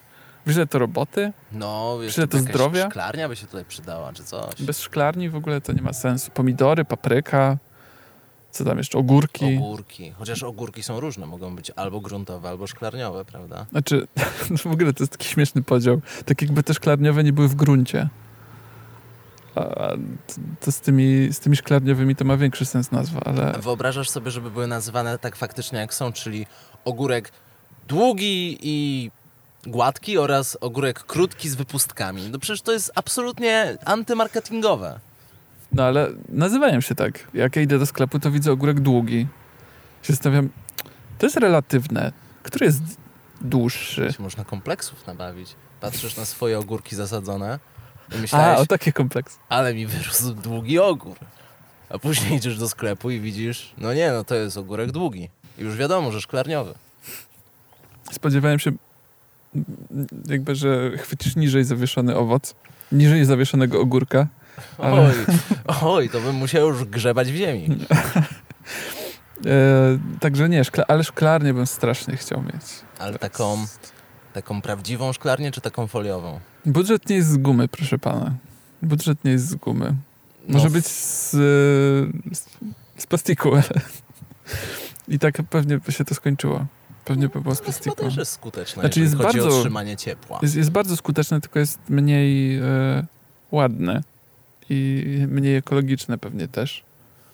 [0.48, 1.32] Wiesz, że to roboty?
[1.52, 2.90] No, wiesz, to zdrowia?
[2.90, 4.62] szklarnia by się tutaj przydała, czy coś.
[4.62, 6.32] Bez szklarni w ogóle to nie ma sensu.
[6.32, 7.58] Pomidory, papryka,
[8.52, 9.58] co tam jeszcze, ogórki.
[9.58, 10.12] Ogórki.
[10.12, 11.26] Chociaż ogórki są różne.
[11.26, 13.66] Mogą być albo gruntowe, albo szklarniowe, prawda?
[13.72, 14.08] Znaczy,
[14.50, 16.02] no w ogóle to jest taki śmieszny podział.
[16.26, 18.10] Tak jakby te szklarniowe nie były w gruncie.
[19.56, 19.94] A
[20.60, 23.54] to z tymi, z tymi szklarniowymi to ma większy sens nazwa, ale...
[23.62, 26.46] Wyobrażasz sobie, żeby były nazywane tak faktycznie jak są, czyli
[26.86, 27.32] ogórek
[27.88, 29.12] długi i
[29.68, 32.30] gładki oraz ogórek krótki z wypustkami.
[32.30, 35.00] No przecież to jest absolutnie antymarketingowe.
[35.72, 37.28] No ale nazywają się tak.
[37.34, 39.28] Jak ja idę do sklepu, to widzę ogórek długi.
[40.04, 40.50] Się zastanawiam,
[41.18, 42.12] to jest relatywne.
[42.44, 42.82] Który jest
[43.42, 44.14] dłuższy?
[44.20, 45.56] Można kompleksów nabawić.
[45.82, 47.60] Patrzysz na swoje ogórki zasadzone
[48.12, 49.40] i A, myślałeś, o takie kompleks.
[49.50, 51.16] ale mi wyrósł długi ogór.
[51.90, 55.30] A później idziesz do sklepu i widzisz, no nie, no to jest ogórek długi.
[55.58, 56.74] I już wiadomo, że szklarniowy.
[58.12, 58.72] Spodziewałem się
[60.28, 62.56] jakby, że chwycisz niżej zawieszony owoc,
[62.92, 64.28] niżej zawieszonego ogórka.
[64.78, 65.14] Ale- Oj,
[65.82, 67.68] oj, to bym musiał już grzebać w ziemi.
[69.46, 72.62] E, także nie, szkla, ale szklarnię bym strasznie chciał mieć.
[73.00, 73.66] Ale taką,
[74.34, 76.40] taką prawdziwą szklarnię, czy taką foliową?
[76.66, 78.34] Budżet nie jest z gumy, proszę pana.
[78.82, 79.96] Budżet nie jest z gumy.
[80.48, 82.50] Może No, być z, z,
[82.98, 83.64] z plastiku, ale
[85.08, 86.66] i tak pewnie by się to skończyło.
[87.06, 87.96] Pewnie by było z To chyba plastiku.
[87.96, 90.40] też jest skuteczne, Znaczy jest chodzi o bardzo- utrzymanie ciepła.
[90.42, 92.64] Jest, jest bardzo skuteczne, tylko jest mniej e,
[93.52, 94.04] ładne
[94.70, 96.84] i mniej ekologiczne pewnie też.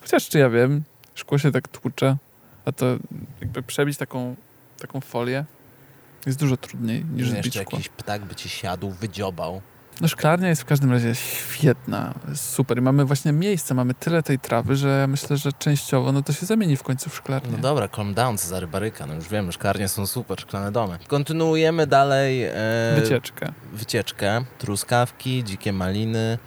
[0.02, 0.84] Chociaż czy ja wiem,
[1.16, 2.18] szkło się tak tłucze,
[2.66, 2.86] a to
[3.42, 4.36] jakby przebić taką,
[4.80, 5.46] taką folię
[6.25, 7.63] jest dużo trudniej niż Że zbić szkło.
[7.77, 9.62] jakiś ptak by ci siadł, wydziobał.
[10.01, 14.39] No szklarnia jest w każdym razie świetna, super i mamy właśnie miejsce, mamy tyle tej
[14.39, 17.51] trawy, że ja myślę, że częściowo no to się zamieni w końcu w szklarnię.
[17.51, 19.05] No dobra, calm down, Cezary Baryka.
[19.05, 20.99] No już wiemy, szklarnie są super, szklane domy.
[21.08, 22.53] Kontynuujemy dalej e,
[23.01, 23.51] Wycieczkę.
[23.73, 24.43] wycieczkę.
[24.58, 26.38] Truskawki, dzikie maliny.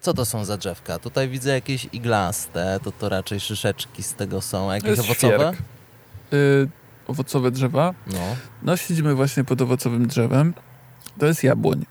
[0.00, 0.98] Co to są za drzewka?
[0.98, 4.70] Tutaj widzę jakieś iglaste, to to raczej szyszeczki z tego są.
[4.70, 5.14] A jakieś owocowe?
[5.36, 5.56] świerk.
[6.32, 6.68] Y,
[7.06, 7.94] owocowe drzewa.
[8.06, 8.18] No.
[8.62, 10.54] No, siedzimy właśnie pod owocowym drzewem.
[11.18, 11.86] To jest jabłoń.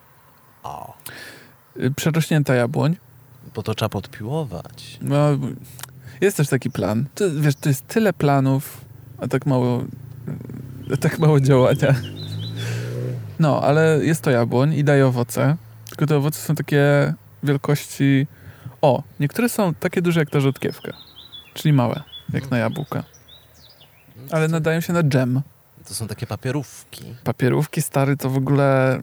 [0.64, 0.94] O,
[1.80, 2.96] Y, przerośnięta jabłoń.
[3.56, 4.98] bo to trzeba podpiłować.
[5.02, 5.16] No,
[6.22, 7.06] jest też taki plan.
[7.16, 8.82] To, wiesz, to jest tyle planów,
[9.18, 9.84] a tak mało,
[10.94, 11.96] a tak mało działania.
[13.40, 15.58] No, ale jest to jabłoń i daje owoce.
[15.90, 18.28] Tylko te owoce są takie wielkości...
[18.82, 20.92] O, niektóre są takie duże jak ta rzodkiewka.
[21.54, 23.04] Czyli małe, jak na jabłka.
[24.34, 25.42] Ale nadają się na dżem.
[25.88, 27.04] To są takie papierówki.
[27.24, 29.00] Papierówki stary to w ogóle...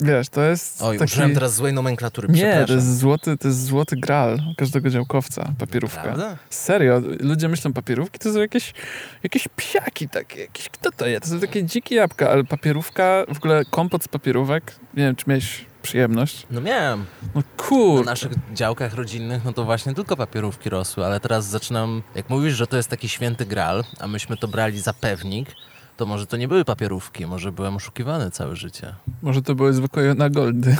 [0.00, 1.12] Wiesz, to jest Oj, taki...
[1.12, 6.02] użyłem teraz złej nomenklatury, Nie, to jest, złoty, to jest złoty gral każdego działkowca, papierówka.
[6.02, 6.36] Prawda?
[6.50, 8.74] Serio, ludzie myślą papierówki to są jakieś,
[9.22, 11.22] jakieś psiaki takie, jakieś, kto to jest?
[11.22, 15.24] To są takie dzikie jabłka, ale papierówka, w ogóle kompot z papierówek, nie wiem, czy
[15.28, 16.46] miałeś przyjemność?
[16.50, 17.04] No miałem.
[17.22, 18.04] No Na kur...
[18.06, 22.66] naszych działkach rodzinnych, no to właśnie tylko papierówki rosły, ale teraz zaczynam, jak mówisz, że
[22.66, 25.48] to jest taki święty gral, a myśmy to brali za pewnik,
[25.96, 28.94] to może to nie były papierówki, może byłem oszukiwany całe życie.
[29.22, 30.76] Może to były zwykłe na goldy.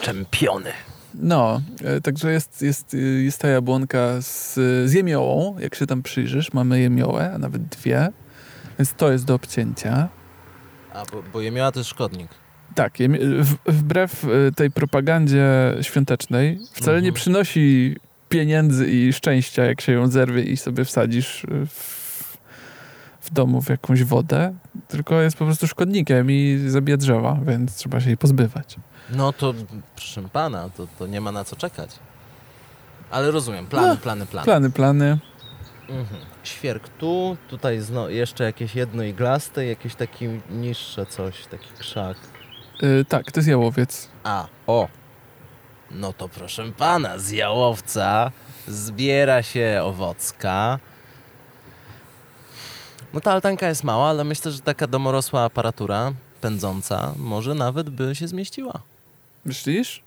[0.00, 0.70] Czempiony.
[1.14, 4.54] No, e, także jest, jest, e, jest ta jabłonka z,
[4.90, 8.08] z jemiołą, jak się tam przyjrzysz, mamy jemiołę, a nawet dwie,
[8.78, 10.08] więc to jest do obcięcia.
[10.94, 12.28] A, bo, bo jemioła to jest szkodnik.
[12.74, 12.94] Tak,
[13.66, 17.04] wbrew e, tej propagandzie świątecznej wcale Mhm.
[17.04, 17.96] nie przynosi
[18.28, 22.02] pieniędzy i szczęścia, jak się ją zerwie i sobie wsadzisz e, w,
[23.20, 24.54] w domu w jakąś wodę,
[24.88, 28.76] tylko jest po prostu szkodnikiem i zabija drzewa, więc trzeba się jej pozbywać.
[29.10, 29.54] No to,
[29.96, 31.90] proszę pana, to, to nie ma na co czekać.
[33.10, 34.44] Ale rozumiem, plany, No, plany, plany.
[34.44, 35.18] Plany, plany.
[35.88, 36.20] Mhm.
[36.42, 42.16] Świerk tu, tutaj zno, jeszcze jakieś jedno iglaste, jakieś takie niższe coś, taki krzak.
[42.82, 44.08] E, tak, to jest jałowiec.
[44.24, 44.88] A, o.
[45.90, 48.30] No to proszę pana, z jałowca
[48.68, 50.78] zbiera się owocka.
[53.14, 58.14] No ta altanka jest mała, ale myślę, że taka domorosła aparatura pędząca może nawet by
[58.14, 58.80] się zmieściła.
[59.44, 60.02] Myślisz?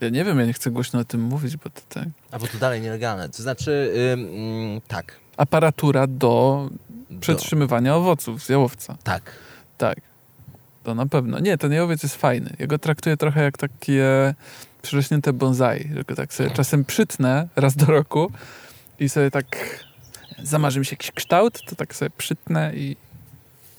[0.00, 2.08] Ja nie wiem, ja nie chcę głośno o tym mówić, bo to tak.
[2.30, 3.28] A bo to dalej nielegalne.
[3.28, 5.12] To znaczy, ym, mm, tak.
[5.36, 6.68] Aparatura do
[7.10, 8.96] Do, przetrzymywania owoców z jałowca.
[9.04, 9.32] tak.
[9.78, 9.98] Tak.
[10.88, 11.38] To na pewno.
[11.38, 12.50] Nie, ten jałowiec jest fajny.
[12.58, 14.34] Ja go traktuję trochę jak takie
[14.82, 15.90] przyrośnięte bonsai.
[15.96, 18.30] Że go tak sobie czasem przytnę raz do roku
[19.00, 19.46] i sobie tak
[20.42, 22.96] zamarzy mi się jakiś kształt, to tak sobie przytnę i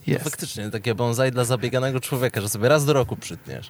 [0.08, 0.24] No jest.
[0.24, 3.70] faktycznie, takie bonsai dla zabieganego człowieka, że sobie raz do roku przytniesz.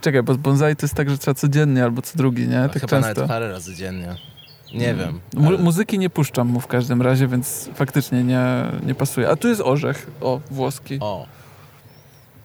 [0.00, 2.60] Czekaj, bo bonsai to jest tak, że trzeba codziennie albo co drugi, nie?
[2.62, 3.28] A Tak chyba nawet często.
[3.28, 4.14] parę razy dziennie.
[4.74, 4.98] Nie Mm.
[5.06, 5.20] wiem.
[5.42, 8.44] Mu- ale- muzyki nie puszczam mu w każdym razie, więc faktycznie nie,
[8.86, 9.28] nie pasuje.
[9.28, 10.98] A tu jest orzech, o, włoski.
[11.00, 11.26] O,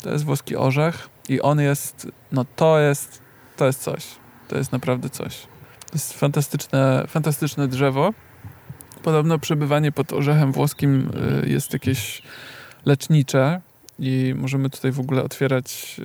[0.01, 3.21] To jest włoski orzech i on jest, no to jest,
[3.57, 4.05] to jest coś.
[4.47, 5.41] To jest naprawdę coś.
[5.85, 8.13] To jest fantastyczne, fantastyczne drzewo.
[9.03, 11.11] Podobno przebywanie pod orzechem włoskim
[11.43, 12.21] y, jest jakieś
[12.85, 13.61] lecznicze
[13.99, 15.95] i możemy tutaj w ogóle otwierać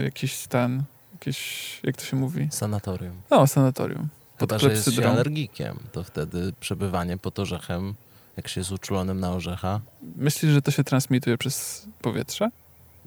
[0.00, 2.48] y, jakiś ten, jakieś, jak to się mówi?
[2.50, 3.22] sanatorium.
[3.30, 4.08] No, sanatorium.
[4.38, 7.94] Pod Chyba, że jest się alergikiem, to wtedy przebywanie pod orzechem,
[8.36, 9.80] jak się jest uczulonym na orzecha.
[10.16, 12.50] Myślisz, że to się transmituje przez powietrze?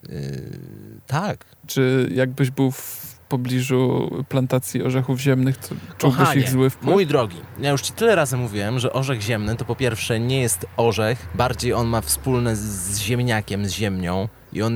[0.09, 1.45] Yy, tak.
[1.67, 6.91] Czy jakbyś był w pobliżu plantacji orzechów ziemnych, to czułbyś Kochanie, ich zły wpływ?
[6.91, 10.41] Mój drogi, ja już ci tyle razy mówiłem, że orzech ziemny to po pierwsze nie
[10.41, 14.75] jest orzech, bardziej on ma wspólne z, ziemniakiem, z ziemnią i on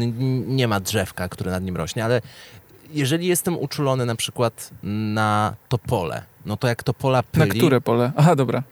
[0.56, 2.22] nie ma drzewka, które nad nim rośnie, ale
[2.92, 8.12] jeżeli jestem uczulony na przykład na topole, no to jak topola Na pyli, które pole?
[8.16, 8.64] Aha, dobra.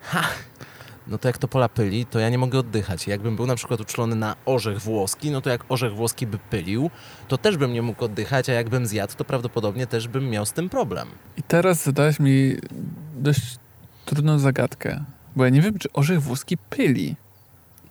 [1.07, 3.07] No to jak topola pyli, to ja nie mogę oddychać.
[3.07, 6.89] Jakbym był na przykład uczulony na orzech włoski, no to jak orzech włoski by pylił,
[7.27, 10.51] to też bym nie mógł oddychać, a jakbym zjadł, to prawdopodobnie też bym miał z
[10.51, 11.07] tym problem.
[11.37, 12.55] I teraz zadałeś mi
[13.15, 13.55] dość
[14.05, 15.03] trudną zagadkę,
[15.35, 17.15] bo ja nie wiem, czy orzech włoski pyli.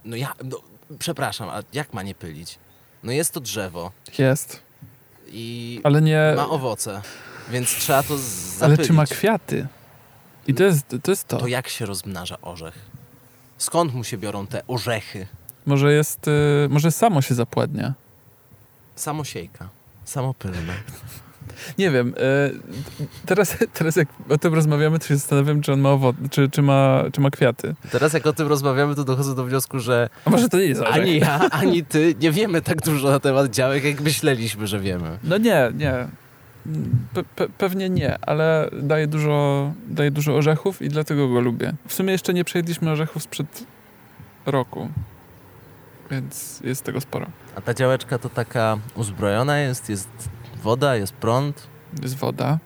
[0.05, 0.61] No ja, no,
[0.99, 2.59] przepraszam, a jak ma nie pylić?
[3.03, 4.63] No jest to drzewo Jest,
[5.29, 6.33] i ale nie...
[6.37, 7.03] ma owoce,
[7.51, 8.23] więc trzeba to Ale
[8.59, 8.87] zapylić.
[8.87, 9.67] czy ma kwiaty?
[10.47, 11.11] I to jest to.
[11.11, 11.37] Jest to.
[11.37, 12.90] To jak się rozmnaża orzech?
[13.61, 15.27] Skąd mu się biorą te orzechy?
[15.67, 16.29] Może jest...
[16.29, 17.95] Y, może samo się zapładnia.
[18.97, 19.69] Samosiejka,
[20.05, 20.73] samopylne.
[21.79, 22.15] Nie wiem.
[22.15, 22.17] Y,
[23.27, 26.63] teraz, teraz jak o tym rozmawiamy, to się zastanawiam, czy on ma owoce, czy, czy,
[26.63, 27.75] ma, czy ma kwiaty.
[27.91, 30.81] Teraz jak o tym rozmawiamy, to dochodzę do wniosku, że A może to nie jest
[30.81, 30.95] orzech?
[30.95, 35.19] ani ja, ani ty nie wiemy tak dużo na temat działek, jak myśleliśmy, że wiemy.
[35.25, 36.09] No nie, nie.
[37.15, 41.75] Pe pe pewnie nie, ale daje dużo, daje dużo orzechów i dlatego go lubię.
[41.87, 43.67] W sumie jeszcze nie przejedliśmy orzechów sprzed
[44.47, 44.89] roku,
[46.11, 47.27] więc jest tego sporo.
[47.57, 50.09] A ta działeczka to taka uzbrojona jest, jest
[50.63, 51.67] woda, jest prąd.
[52.03, 52.59] Jest woda.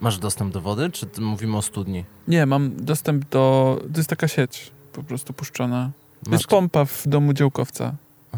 [0.00, 2.04] Masz dostęp do wody, czy mówimy o studni?
[2.28, 3.78] Nie, mam dostęp do...
[3.92, 5.90] To jest taka sieć po prostu puszczona.
[6.24, 6.40] To Masz...
[6.40, 7.94] jest pompa w domu działkowca.
[8.32, 8.36] A,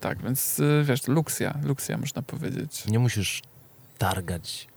[0.00, 2.86] Tak, więc y, wiesz, luksja, luksja można powiedzieć.
[2.86, 3.42] nie musisz
[3.98, 4.68] targać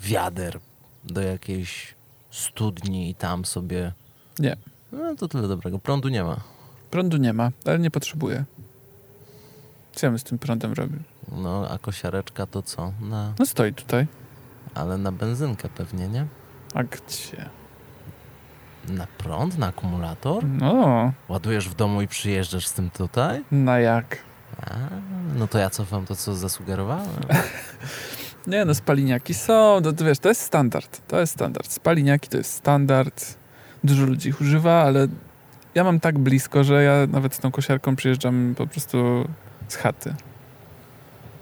[0.00, 0.60] wiader
[1.04, 1.94] do jakiejś
[2.30, 3.92] studni i tam sobie...
[4.38, 4.56] Nie.
[4.92, 5.78] No to tyle dobrego.
[5.78, 6.36] Prądu nie ma.
[6.90, 8.44] Prądu nie ma, ale nie potrzebuję.
[9.92, 10.98] Co ja bym z tym prądem robił?
[11.32, 12.92] No, a kosiareczka to co?
[13.00, 14.06] Na, No stoi tutaj.
[14.74, 16.26] ale na benzynkę pewnie, nie?
[16.74, 17.48] A gdzie?
[18.88, 20.44] Na prąd, na akumulator?
[20.44, 23.44] No, Ładujesz w domu i przyjeżdżasz z tym tutaj?
[23.50, 24.18] na jak?
[24.60, 24.74] A,
[25.36, 27.08] no to ja cofam to, co zasugerowałem.
[28.46, 31.00] Nie no, spaliniaki są, to, to wiesz, to jest standard.
[31.08, 31.72] To jest standard.
[31.72, 33.34] Spaliniaki to jest standard.
[33.84, 35.06] Dużo ludzi ich używa, ale
[35.74, 39.28] ja mam tak blisko, że ja nawet z tą kosiarką przyjeżdżam po prostu
[39.68, 40.14] z chaty.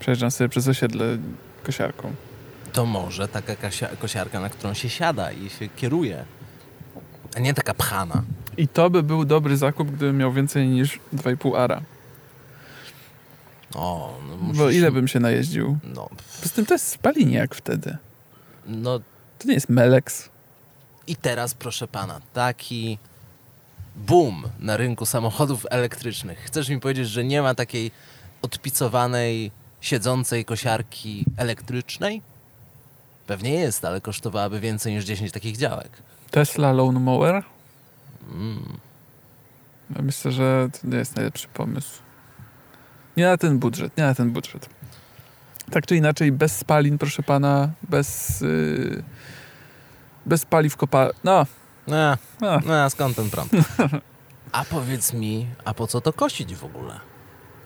[0.01, 1.19] Przejeżdżam sobie przez osiedle
[1.65, 2.13] kosiarką.
[2.73, 3.53] To może taka
[4.01, 6.25] kosiarka, na którą się siada i się kieruje,
[7.37, 8.23] a nie taka pchana.
[8.57, 11.81] I to by był dobry zakup, gdybym miał więcej niż 2,5 ara.
[13.75, 14.59] O, no musisz...
[14.59, 15.79] Bo ile bym się najeździł?
[15.85, 16.09] No,
[16.43, 17.97] Poza tym to jest spaliniak wtedy.
[18.67, 18.99] no
[19.39, 20.29] To nie jest Melex.
[21.07, 22.99] i teraz proszę pana, taki
[23.97, 26.39] boom na rynku samochodów elektrycznych.
[26.39, 27.91] Chcesz mi powiedzieć, że nie ma takiej
[28.43, 29.51] odpicowanej,
[29.81, 32.23] siedzącej kosiarki elektrycznej?
[33.27, 35.91] Pewnie jest, ale kosztowałaby więcej niż 10 takich działek.
[36.31, 37.43] Tesla Lone Mower.
[38.33, 38.79] Mm.
[39.97, 42.03] Ja myślę, że to nie jest najlepszy pomysł.
[43.19, 44.69] Nie na ten budżet, nie na ten budżet.
[45.71, 49.03] Tak czy inaczej, bez spalin, proszę pana, bez, yy,
[50.27, 51.11] bez paliw kopa...
[51.25, 51.47] No,
[51.87, 52.17] no,
[52.67, 53.51] no a skąd ten prąd?
[54.53, 57.01] A powiedz mi, a po co to kosić w ogóle?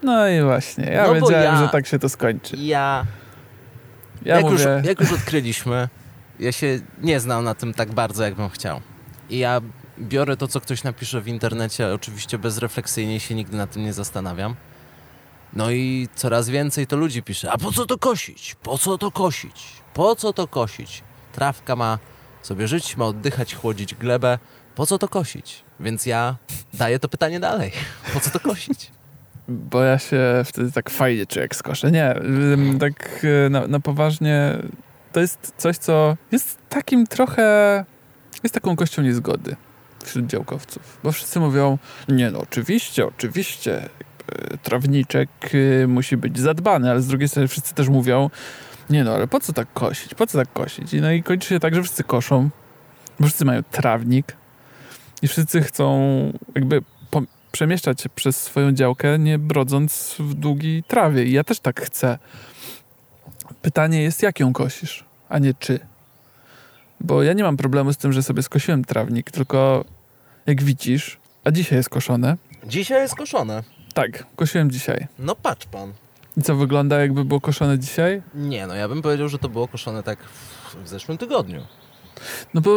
[0.02, 0.84] no i właśnie.
[0.84, 2.56] Ja No wiedziałem, ja- że tak się to skończy.
[2.56, 3.06] Ja,
[4.22, 5.88] Ja jak, mówię, już, jak już odkryliśmy,
[6.38, 8.80] ja się nie znam na tym tak bardzo, jakbym chciał.
[9.30, 9.60] I ja
[9.98, 14.54] biorę to, co ktoś napisze w internecie, oczywiście bezrefleksyjnie się nigdy na tym nie zastanawiam.
[15.52, 18.56] No i coraz więcej to ludzi pisze, a po co to kosić?
[18.62, 19.72] Po co to kosić?
[19.94, 21.02] Po co to kosić?
[21.32, 21.98] Trawka ma
[22.42, 24.38] sobie żyć, ma oddychać, chłodzić glebę.
[24.74, 25.64] Po co to kosić?
[25.80, 26.36] Więc ja
[26.74, 27.72] daję to pytanie dalej.
[28.14, 28.90] Po co to kosić?
[29.48, 31.90] bo ja się wtedy tak fajnie czuję, jak skoszę.
[31.90, 32.14] Nie,
[32.80, 34.58] tak y, na, na poważnie,
[35.12, 37.84] to jest coś, co jest takim trochę,
[38.42, 39.56] jest taką kością niezgody
[40.04, 41.00] wśród działkowców.
[41.04, 43.88] Bo wszyscy mówią, nie no, oczywiście, oczywiście,
[44.62, 48.31] trawniczek y, musi być zadbany, ale z drugiej strony wszyscy też mówią,
[48.90, 50.95] nie no, ale po co tak kosić, po co tak kosić?
[50.95, 52.51] I no i kończy się tak, że wszyscy koszą,
[53.21, 54.37] bo wszyscy mają trawnik
[55.23, 55.99] i wszyscy chcą
[56.55, 56.83] jakby
[57.53, 61.25] przemieszczać się przez swoją działkę, nie brodząc w długiej trawie.
[61.25, 62.18] I ja też tak chcę.
[63.62, 65.81] Pytanie jest, jak ją kosisz, a nie czy.
[67.01, 69.85] Bo ja nie mam problemu z tym, że sobie skosiłem trawnik, tylko
[70.47, 72.37] jak widzisz, a dzisiaj jest koszone.
[72.66, 73.62] Dzisiaj jest koszone.
[73.94, 75.07] Tak, kosiłem dzisiaj.
[75.18, 75.92] No patrz pan.
[76.37, 78.22] I co, wygląda jakby było koszone dzisiaj?
[78.35, 80.18] Nie, no ja bym powiedział, że to było koszone tak
[80.85, 81.62] w, zeszłym tygodniu.
[82.55, 82.70] No bo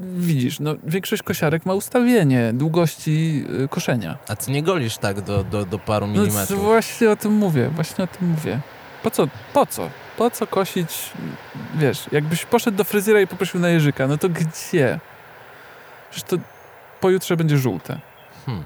[0.00, 4.18] widzisz, no większość kosiarek ma ustawienie długości y, koszenia.
[4.28, 6.48] A ty nie golisz tak do, do, do paru No milimetrów.
[6.60, 8.60] c- właśnie o tym mówię, właśnie o tym mówię.
[9.02, 9.90] Po co, po co?
[10.16, 11.10] Po co kosić,
[11.74, 15.00] wiesz, jakbyś poszedł do fryzjera i poprosił na jeżyka, no to gdzie?
[16.10, 16.36] Przecież to
[17.00, 18.00] pojutrze będzie żółte.
[18.46, 18.64] Hmm.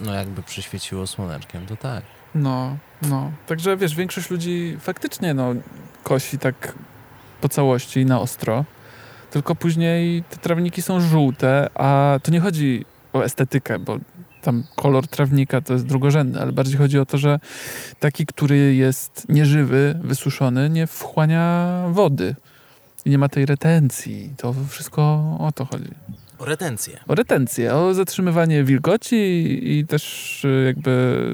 [0.00, 2.02] No jakby przyświeciło słoneczkiem, to tak.
[2.34, 3.30] No, no.
[3.46, 5.54] Także wiesz, większość ludzi faktycznie no,
[6.02, 6.74] kosi tak
[7.40, 8.64] po całości na ostro,
[9.30, 13.98] tylko później te trawniki są żółte, a to nie chodzi o estetykę, bo
[14.42, 17.40] tam kolor trawnika to jest drugorzędny, ale bardziej chodzi o to, że
[18.00, 22.34] taki, który jest nieżywy, wysuszony, nie wchłania wody
[23.04, 24.34] i nie ma tej retencji.
[24.36, 25.02] To wszystko
[25.40, 25.90] o to chodzi.
[26.44, 27.00] O retencję.
[27.08, 31.24] O retencję, o zatrzymywanie wilgoci i, i też y, jakby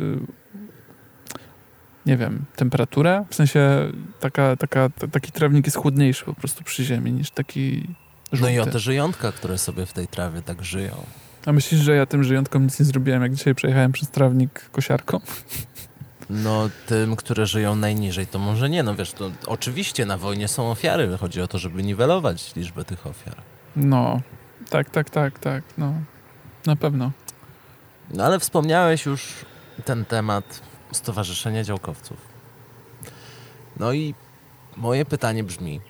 [2.07, 3.25] nie wiem, temperaturę.
[3.31, 7.85] W sensie taka, taka, taki trawnik jest chłodniejszy po prostu przy ziemi niż taki
[8.33, 8.53] No żółty.
[8.55, 10.97] i o te żyjątka, które sobie w tej trawie tak żyją.
[11.47, 15.21] A myślisz, że ja tym żyjątkom nic nie zrobiłem, jak dzisiaj przejechałem przez trawnik kosiarką?
[16.31, 18.83] No tym, które żyją najniżej, to może nie.
[18.83, 21.17] No wiesz, to oczywiście na wojnie są ofiary.
[21.21, 23.35] Chodzi o to, żeby niwelować liczbę tych ofiar.
[23.77, 24.21] No,
[24.71, 25.95] tak, tak, tak, tak, no.
[26.67, 27.11] Na pewno.
[28.11, 29.33] No ale wspomniałeś już
[29.85, 30.61] ten temat
[30.93, 32.17] Stowarzyszenia Działkowców.
[33.77, 34.15] No i
[34.77, 35.81] moje pytanie brzmi,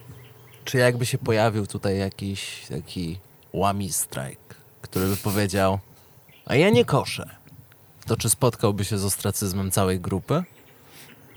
[0.65, 3.19] czy jakby się pojawił tutaj jakiś taki
[3.53, 4.39] łami strajk,
[4.83, 5.79] który by powiedział,
[6.47, 7.31] a ja nie koszę,
[8.07, 10.43] to czy spotkałby się z ostracyzmem całej grupy?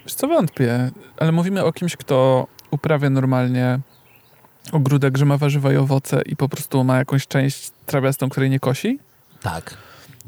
[0.04, 3.80] Wiesz co, wątpię, ale mówimy o kimś, kto uprawia normalnie
[4.72, 8.60] ogródek, że ma warzywa i owoce i po prostu ma jakąś część trawiastą, której nie
[8.60, 9.00] kosi?
[9.42, 9.78] Tak.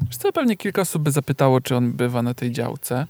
[0.08, 3.06] Wiesz co, pewnie kilka osób by zapytało, czy on bywa na tej działce.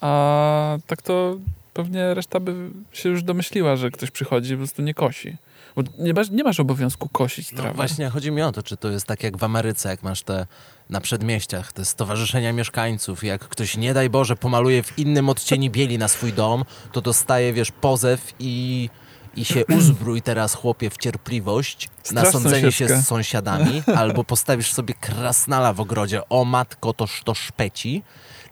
[0.00, 1.36] A tak to
[1.74, 5.36] pewnie reszta by się już domyśliła, że ktoś przychodzi i po prostu nie kosi.
[5.76, 7.76] Bo nie masz, nie masz obowiązku kosić No trawy.
[7.76, 10.46] właśnie chodzi mi o to, czy to jest tak jak w Ameryce, jak masz te
[10.90, 15.98] na przedmieściach, te stowarzyszenia mieszkańców jak ktoś, nie daj Boże, pomaluje w innym odcieni bieli
[15.98, 18.88] na swój dom, to dostaje, wiesz, pozew i,
[19.36, 24.94] i się uzbrój teraz, chłopie, w cierpliwość na sądzenie się z sąsiadami, albo postawisz sobie
[24.94, 28.02] krasnala w ogrodzie, o matko, toż to szpeci,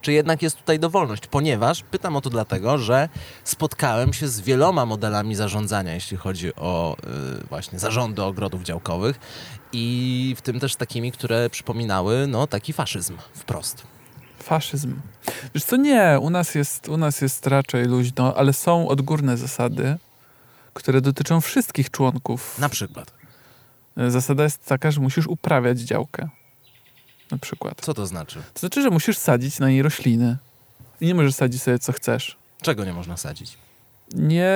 [0.01, 1.26] czy jednak jest tutaj dowolność?
[1.26, 3.09] Ponieważ, pytam o to dlatego, że
[3.45, 6.97] spotkałem się z wieloma modelami zarządzania, jeśli chodzi o
[7.43, 9.20] y, właśnie zarządy ogrodów działkowych
[9.72, 13.83] i w tym też takimi, które przypominały no, taki faszyzm wprost.
[14.43, 14.95] Faszyzm.
[15.55, 19.97] Wiesz co, nie, u nas, jest, u nas jest raczej luźno, ale są odgórne zasady,
[20.79, 22.59] które dotyczą wszystkich członków.
[22.59, 23.14] Na przykład.
[24.09, 26.29] Zasada jest taka, że musisz uprawiać działkę.
[27.31, 27.81] Na przykład.
[27.81, 28.43] Co to znaczy?
[28.55, 30.37] To znaczy, że musisz sadzić na niej rośliny.
[31.01, 32.37] I nie możesz sadzić sobie co chcesz.
[32.62, 33.59] Czego nie można sadzić?
[34.14, 34.55] Nie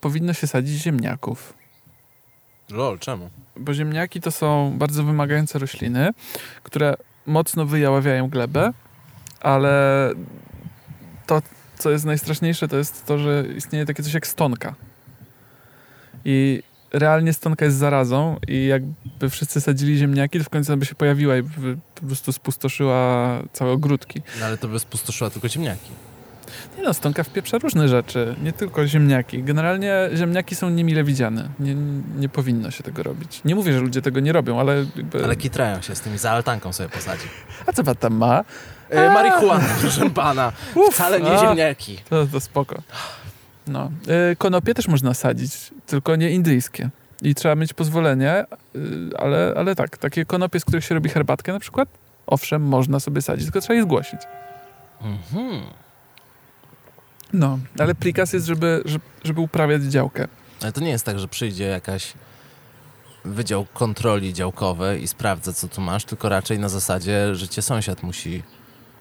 [0.00, 1.54] powinno się sadzić ziemniaków.
[2.70, 3.30] Lol, czemu?
[3.56, 6.10] Bo ziemniaki to są bardzo wymagające rośliny,
[6.62, 6.94] które
[7.26, 8.72] mocno wyjaławiają glebę,
[9.40, 10.10] ale
[11.26, 11.42] to,
[11.78, 14.74] co jest najstraszniejsze, to jest to, że istnieje takie coś jak stonka.
[16.24, 16.62] I
[16.92, 21.36] realnie stonka jest zarazą i jakby wszyscy sadzili ziemniaki, to w końcu by się pojawiła
[21.36, 21.42] i
[21.94, 24.22] po prostu spustoszyła całe ogródki.
[24.40, 25.90] No ale to by spustoszyła tylko ziemniaki.
[26.76, 29.42] Nie no, stonka wpieprza różne rzeczy, nie tylko ziemniaki.
[29.42, 31.48] Generalnie ziemniaki są niemile widziane.
[31.60, 31.74] Nie,
[32.18, 33.40] nie powinno się tego robić.
[33.44, 35.24] Nie mówię, że ludzie tego nie robią, ale jakby...
[35.24, 37.26] Ale kitrają się z tymi za altanką sobie posadzi.
[37.66, 38.44] A co pan tam ma?
[38.90, 40.52] E, marihuana, proszę pana.
[40.92, 41.40] Wcale nie a.
[41.40, 41.98] ziemniaki.
[42.10, 42.82] To, to spoko.
[43.70, 43.90] No.
[44.32, 46.90] Y, Konopie też można sadzić, tylko nie indyjskie.
[47.22, 48.44] I trzeba mieć pozwolenie,
[48.76, 51.88] y, ale, ale tak, takie konopie, z których się robi herbatkę na przykład,
[52.26, 54.20] owszem, można sobie sadzić, tylko trzeba je zgłosić.
[55.02, 55.62] Mhm.
[57.32, 60.28] No, ale prikaz jest, żeby, żeby, żeby uprawiać działkę.
[60.62, 62.12] Ale to nie jest tak, że przyjdzie jakaś
[63.24, 68.02] wydział kontroli działkowej i sprawdza, co tu masz, tylko raczej na zasadzie, że cię sąsiad
[68.02, 68.42] musi,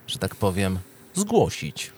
[0.07, 0.79] że tak powiem,
[1.13, 1.91] zgłosić.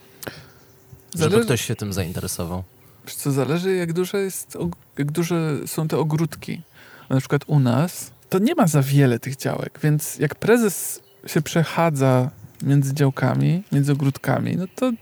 [1.14, 2.64] Żeby Zależy- ktoś się tym zainteresował.
[3.06, 4.58] Wiesz co, zależy jak duże, jest,
[4.98, 6.62] jak duże są te ogródki.
[7.10, 11.42] Na przykład u nas to nie ma za wiele tych działek, więc jak prezes się
[11.42, 12.30] przechadza
[12.62, 14.92] między działkami, między ogródkami, no to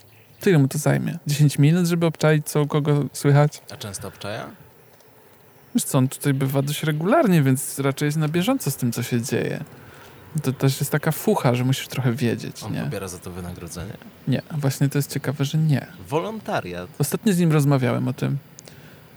[0.41, 1.19] tyle mu to zajmie.
[1.27, 3.63] 10 minut, żeby obczaić, co u kogo słychać.
[3.73, 4.47] A często obczaja?
[5.75, 9.03] Wiesz co, on tutaj bywa dość regularnie, więc raczej jest na bieżąco z tym, co
[9.03, 9.65] się dzieje.
[10.43, 12.81] To też jest taka fucha, że musisz trochę wiedzieć, On nie?
[12.81, 13.93] pobiera za to wynagrodzenie?
[14.29, 15.87] Nie, właśnie to jest ciekawe, że nie.
[16.09, 16.89] Wolontariat.
[16.99, 18.39] Ostatnio z nim rozmawiałem o tym.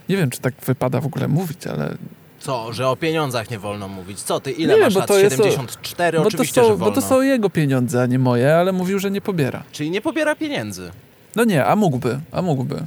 [0.08, 1.96] Nie wiem, czy tak wypada w ogóle mówić, ale
[2.40, 4.20] Co, że o pieniądzach nie wolno mówić?
[4.22, 5.08] Co ty, ile Nie, masz bo lat?
[5.08, 6.18] to jest o- 74?
[6.18, 6.94] bo to, Oczywiście, są, że bo wolno.
[6.94, 9.62] to są jego pieniądze, a nie moje, ale mówił, że nie pobiera.
[9.72, 10.90] Czyli nie pobiera pieniędzy.
[11.36, 12.74] No nie, a mógłby, a mógłby.
[12.74, 12.86] No,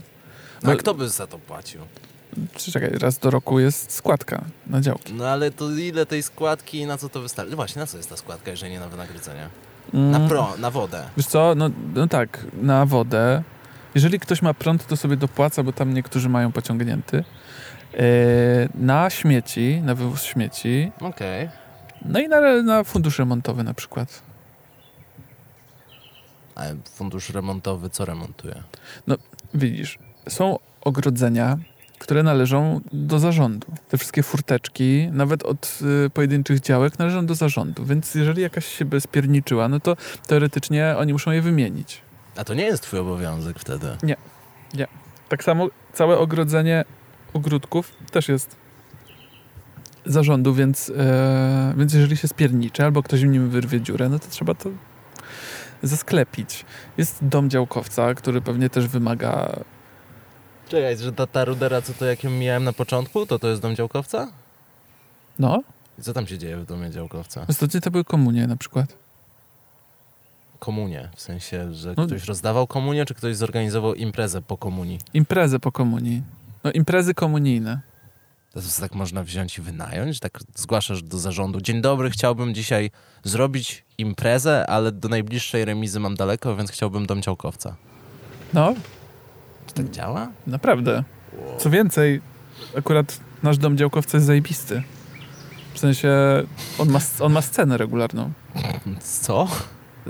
[0.64, 1.82] a No- kto by za to płacił?
[2.72, 5.14] Czekaj, raz do roku jest składka na działki.
[5.14, 7.50] No ale to ile tej składki i na co to wystarczy?
[7.52, 9.50] No właśnie, na co jest ta składka, jeżeli nie na wynagrodzenie?
[9.94, 11.04] Mm, Na pro, na wodę.
[11.18, 13.44] Wiesz co, no, no tak, na wodę.
[13.96, 17.24] Jeżeli ktoś ma prąd, to sobie dopłaca, bo tam niektórzy mają pociągnięty.
[17.94, 18.00] Yy,
[18.76, 20.92] na śmieci, na wywóz śmieci.
[21.02, 21.50] Okej.
[22.06, 24.22] No i na, na fundusz remontowy na przykład.
[26.56, 26.62] A
[26.96, 28.64] fundusz remontowy co remontuje?
[29.54, 31.58] Widzisz, są ogrodzenia,
[32.08, 33.68] które należą do zarządu.
[33.90, 37.86] Te wszystkie furteczki, nawet od y, pojedynczych działek, należą do zarządu.
[37.86, 39.98] Więc jeżeli jakaś się bezpierniczyła, no to
[40.28, 42.02] teoretycznie oni muszą je wymienić.
[42.38, 43.88] A to nie jest twój obowiązek wtedy.
[45.30, 46.86] Tak samo całe ogrodzenie
[47.34, 48.56] ogródków też jest
[50.06, 54.28] zarządu, więc, e, więc jeżeli się spierniczy albo ktoś w nim wyrwie dziurę, no to
[54.30, 54.70] trzeba to
[55.84, 56.66] zasklepić.
[56.98, 59.60] Jest dom działkowca, który pewnie też wymaga
[60.70, 63.62] Czekaj, że ta, ta rudera, co to jak ją mijałem na początku, to to jest
[63.62, 64.32] dom działkowca?
[65.40, 65.64] no,
[66.00, 67.46] I co tam się dzieje w domie działkowca?
[67.50, 68.94] ostatnio to były komunie na przykład.
[70.60, 72.06] Komunie, w sensie, że No.
[72.06, 75.00] ktoś rozdawał komunię, czy ktoś zorganizował imprezę po komunii?
[75.14, 76.22] Imprezy po komunii.
[76.64, 77.82] No imprezy komunijne.
[78.54, 81.62] To tak można wziąć i wynająć, tak zgłaszasz do zarządu.
[81.62, 82.92] Dzień dobry, chciałbym dzisiaj
[83.24, 87.76] zrobić imprezę, ale do najbliższej remizy mam daleko, więc chciałbym dom działkowca.
[88.54, 88.74] No,
[89.68, 90.28] Czy tak działa?
[90.48, 91.04] naprawdę.
[91.58, 92.22] Co więcej,
[92.78, 94.84] akurat nasz dom działkowca jest zajebisty.
[95.74, 96.10] W sensie
[96.78, 98.32] on ma, on ma scenę regularną.
[99.02, 99.48] Co?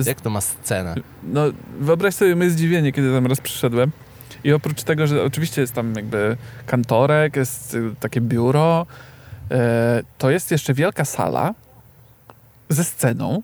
[0.05, 0.95] Jak to ma scenę?
[1.23, 1.41] No,
[1.79, 3.91] wyobraź sobie moje zdziwienie, kiedy tam raz przyszedłem.
[4.43, 8.85] I oprócz tego, że oczywiście jest tam jakby kantorek, jest y, takie biuro,
[9.51, 11.53] e, to jest jeszcze wielka sala
[12.69, 13.41] ze sceną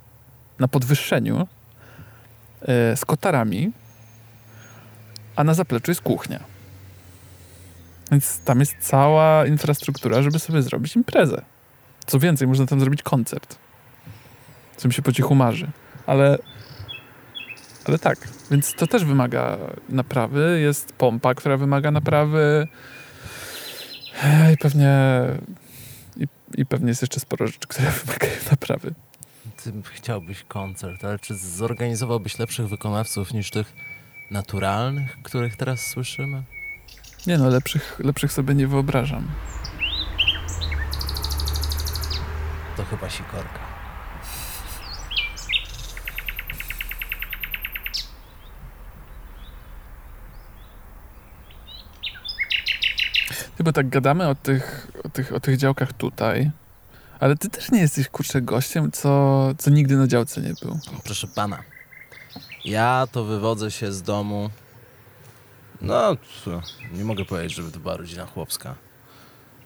[0.59, 1.47] na podwyższeniu
[2.61, 3.71] e, z kotarami,
[5.35, 6.39] a na zapleczu jest kuchnia.
[8.11, 11.41] Więc tam jest cała infrastruktura, żeby sobie zrobić imprezę.
[12.05, 13.57] Co więcej, można tam zrobić koncert.
[14.77, 15.71] Co mi się po cichu marzy.
[16.05, 16.37] Ale,
[17.85, 19.57] ale tak, więc to też wymaga
[19.89, 20.59] naprawy.
[20.61, 22.67] Jest pompa, która wymaga naprawy.
[24.53, 24.91] I pewnie,
[26.17, 26.27] i,
[26.57, 28.93] i pewnie jest jeszcze sporo rzeczy, które wymagają naprawy.
[29.63, 33.73] Ty chciałbyś koncert, ale czy zorganizowałbyś lepszych wykonawców niż tych
[34.33, 36.43] naturalnych, których teraz słyszymy?
[37.27, 39.27] Nie no, lepszych, lepszych sobie nie wyobrażam.
[42.77, 43.59] To chyba sikorka.
[53.59, 56.51] Bo tak gadamy o tych, o tych, o tych działkach tutaj,
[57.19, 60.79] ale ty też nie jesteś, kurczę, gościem, co, co nigdy na działce nie był.
[61.03, 61.63] Proszę pana,
[62.65, 64.49] ja to wywodzę się z domu.
[65.81, 66.61] No, co,
[66.93, 68.75] nie mogę powiedzieć, żeby to była rodzina chłopska.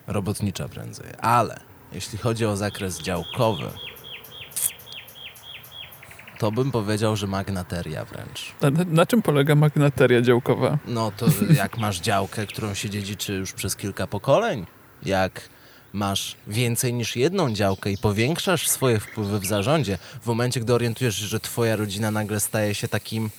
[0.08, 1.08] Robotnicza prędzej.
[1.22, 1.60] Ale
[1.92, 3.70] jeśli chodzi o zakres działkowy,
[6.38, 8.54] to bym powiedział, że magnateria wręcz.
[8.62, 10.78] Na, na, czym polega magnateria działkowa?
[10.88, 14.66] No to jak masz działkę, którą się dziedziczy już przez kilka pokoleń,
[15.04, 15.50] jak
[15.98, 21.20] masz więcej niż jedną działkę i powiększasz swoje wpływy w zarządzie, w momencie, gdy orientujesz
[21.20, 23.30] się, że twoja rodzina nagle staje się takim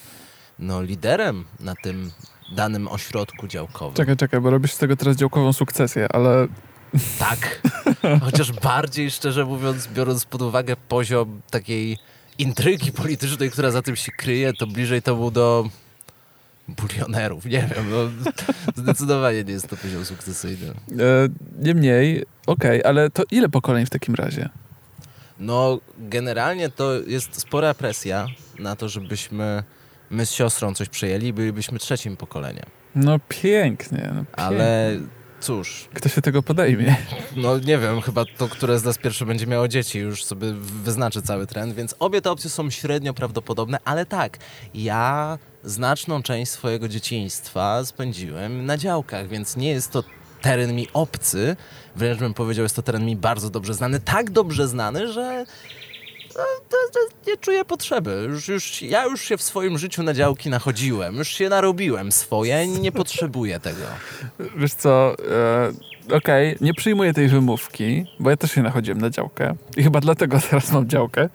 [0.59, 2.11] no, liderem na tym
[2.52, 3.94] danym ośrodku działkowym.
[3.94, 6.48] Czekaj, czekaj, bo robisz z tego teraz działkową sukcesję, ale
[7.18, 7.61] Tak.
[8.20, 11.98] Chociaż bardziej, szczerze mówiąc, biorąc pod uwagę poziom takiej
[12.38, 15.68] intrygi politycznej, która za tym się kryje, to bliżej to był do
[16.68, 17.44] bulionerów.
[17.44, 18.32] Nie wiem, no,
[18.76, 20.66] zdecydowanie nie jest to poziom sukcesyjny.
[20.66, 24.48] e, niemniej, okej, ale to ile pokoleń w takim razie?
[25.40, 28.26] No, generalnie to jest spora presja
[28.58, 29.62] na to, żebyśmy
[30.10, 32.64] my z siostrą coś przejęli i bylibyśmy trzecim pokoleniem.
[32.94, 34.44] No pięknie, no pięknie.
[34.44, 34.98] Ale
[35.41, 36.97] cóż, Kto się tego podejmie?
[37.36, 40.53] no nie wiem, chyba to, które z nas pierwsze będzie miało dzieci, już sobie
[40.84, 44.39] wyznaczy cały trend, więc obie te opcje są średnio prawdopodobne, ale tak,
[44.74, 50.05] ja znaczną część swojego dzieciństwa spędziłem na działkach, więc nie jest to
[50.43, 51.57] teren mi obcy,
[51.97, 55.45] wręcz bym powiedział, jest to teren mi bardzo dobrze znany, tak dobrze znany, że
[57.26, 58.26] nie czuję potrzeby.
[58.28, 62.66] Już, już, ja już się w swoim życiu na działki nachodziłem, już się narobiłem swoje,
[62.66, 63.84] nie potrzebuję tego.
[64.57, 65.16] Wiesz co,
[66.11, 70.01] e, okej, nie przyjmuję tej wymówki, bo ja też się nachodziłem na działkę i chyba
[70.01, 71.28] dlatego teraz mam działkę.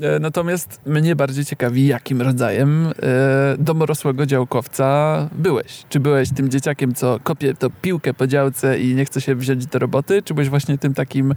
[0.00, 2.92] E, natomiast mnie bardziej ciekawi, jakim rodzajem e,
[3.58, 5.84] domorosłego działkowca byłeś.
[5.88, 9.66] Czy byłeś tym dzieciakiem, co kopie to piłkę po działce i nie chce się wziąć
[9.66, 11.34] do roboty, czy byłeś właśnie tym takim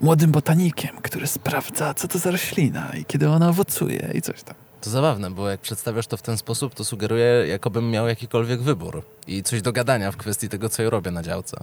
[0.00, 4.69] młodym botanikiem, który sprawdza, co to za roślina i kiedy ona owocuje i coś tam.
[4.80, 9.02] To zabawne, bo jak przedstawiasz to w ten sposób, to sugeruje, jakobym miał jakikolwiek wybór
[9.26, 11.56] i coś do gadania w kwestii tego, co ja robię na działce.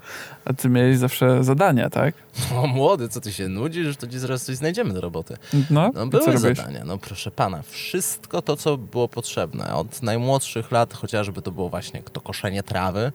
[0.45, 2.13] A ty miałeś zawsze zadania, tak?
[2.55, 5.37] O młody, co ty się nudzisz, to ci zaraz coś znajdziemy do roboty.
[5.69, 10.93] No, No były zadania, no proszę pana, wszystko to, co było potrzebne, od najmłodszych lat,
[10.93, 13.11] chociażby to było właśnie to koszenie trawy,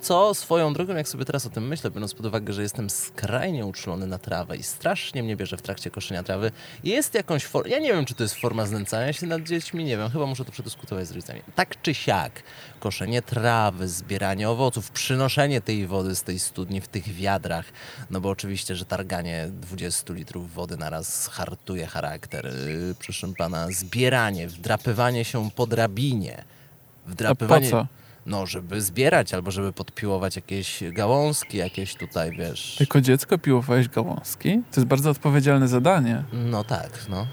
[0.00, 3.66] co swoją drogą, jak sobie teraz o tym myślę, biorąc pod uwagę, że jestem skrajnie
[3.66, 6.50] uczulony na trawę i strasznie mnie bierze w trakcie koszenia trawy,
[6.84, 9.96] jest jakąś formą, ja nie wiem, czy to jest forma znęcania się nad dziećmi, nie
[9.96, 11.40] wiem, chyba muszę to przedyskutować z rodzicami.
[11.54, 12.42] Tak czy siak,
[12.80, 17.64] koszenie trawy, zbieranie owoców, przynoszenie tej wody z tej studni w tych wiadrach,
[18.10, 22.44] no bo oczywiście, że targanie 20 litrów wody naraz hartuje charakter.
[22.46, 26.38] Yy, proszę pana, zbieranie, wdrapywanie się po drabinie.
[26.38, 27.86] A po Wdrapywanie, co?
[28.26, 32.80] no żeby zbierać albo żeby podpiłować jakieś gałązki, jakieś tutaj, wiesz...
[32.80, 34.60] Jako dziecko piłowałeś gałązki?
[34.70, 36.24] To jest bardzo odpowiedzialne zadanie.
[36.32, 37.26] No tak, no.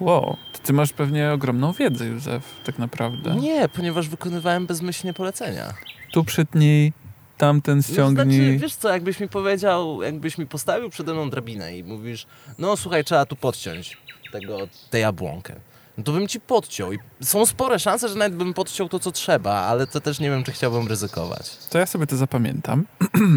[0.00, 0.36] Wow,
[0.68, 3.34] ty masz pewnie ogromną wiedzę, Józef, tak naprawdę.
[3.34, 5.74] Nie, ponieważ wykonywałem bezmyślnie polecenia.
[6.12, 6.92] Tu przytnij,
[7.38, 8.36] tamten No, ściągnij.
[8.36, 12.26] znaczy, wiesz co, jakbyś mi powiedział, jakbyś mi postawił przede mną drabinę i mówisz,
[12.58, 13.96] no słuchaj, trzeba tu podciąć
[14.32, 14.58] tego,
[14.90, 15.54] tę jabłonkę.
[15.98, 19.12] No to bym ci podciął i są spore szanse, że nawet bym podciął to, co
[19.12, 21.56] trzeba, ale to też nie wiem, czy chciałbym ryzykować.
[21.70, 22.86] To ja sobie to zapamiętam.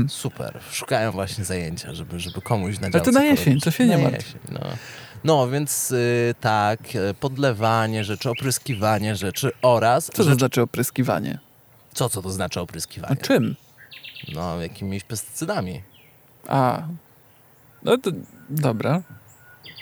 [0.07, 3.97] Super, szukałem właśnie zajęcia, żeby, żeby komuś na Ale to na jesień, to się nie
[3.97, 4.59] jesień, no.
[5.24, 10.05] No, więc y, tak, y, podlewanie rzeczy, opryskiwanie rzeczy oraz...
[10.05, 11.39] Co to rzeczy, znaczy opryskiwanie?
[11.93, 13.15] co, co to znaczy A opryskiwanie?
[13.15, 13.55] czym?
[14.34, 15.82] No, jakimiś pestycydami.
[16.47, 16.82] A,
[17.84, 18.11] no to
[18.49, 19.01] dobra.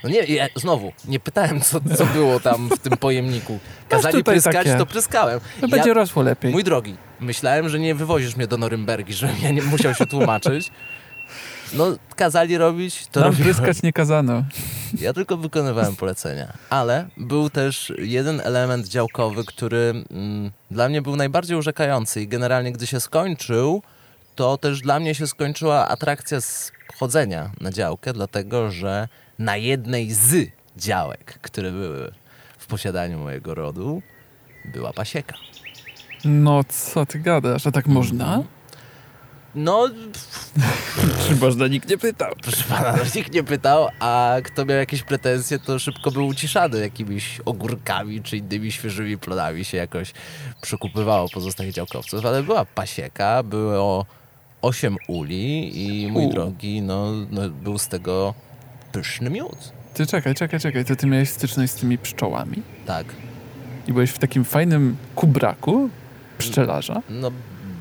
[0.04, 3.60] No nie, ja znowu, nie pytałem, co, co było tam w tym pojemniku.
[3.90, 4.78] Kazali pryskać, takie.
[4.78, 5.40] to pryskałem.
[5.40, 6.52] To Ja- będzie rosło lepiej.
[6.52, 10.72] Mój drogi, myślałem, że nie wywozisz mnie do Norymbergi, żebym ja nie musiał się tłumaczyć.
[11.74, 13.54] No, kazali robić, to Nam robiłem.
[13.54, 14.44] pryskać nie kazano.
[15.02, 16.54] Ja tylko wykonywałem polecenia.
[16.70, 22.72] Ale był też jeden element działkowy, który mm, dla mnie był najbardziej urzekający i generalnie
[22.72, 23.82] gdy się skończył,
[24.36, 29.08] to też dla mnie się skończyła atrakcja z chodzenia na działkę, dlatego że
[29.40, 32.12] na jednej z działek, które były
[32.58, 34.02] w posiadaniu mojego rodu,
[34.74, 35.36] była pasieka.
[36.26, 38.44] No co ty gadasz, a tak można?
[39.56, 39.90] No,
[41.42, 42.34] można, nikt nie pytał.
[42.44, 46.80] proszę pana, no, nikt nie pytał, a kto miał jakieś pretensje, to szybko był uciszany
[46.80, 50.14] jakimiś ogórkami czy innymi świeżymi plonami się jakoś
[50.62, 54.06] przekupywało pozostałych działkowców, ale była pasieka, było
[54.62, 56.30] osiem uli i mój U.
[56.30, 58.34] drogi, no, no był z tego
[58.92, 59.74] pyszny miód.
[59.94, 62.62] Ty czekaj, czekaj, czekaj, to ty miałeś styczność z tymi pszczołami?
[62.86, 63.06] Tak,
[63.88, 65.90] I byłeś w takim fajnym kubraku
[66.38, 67.02] pszczelarza?
[67.10, 67.32] no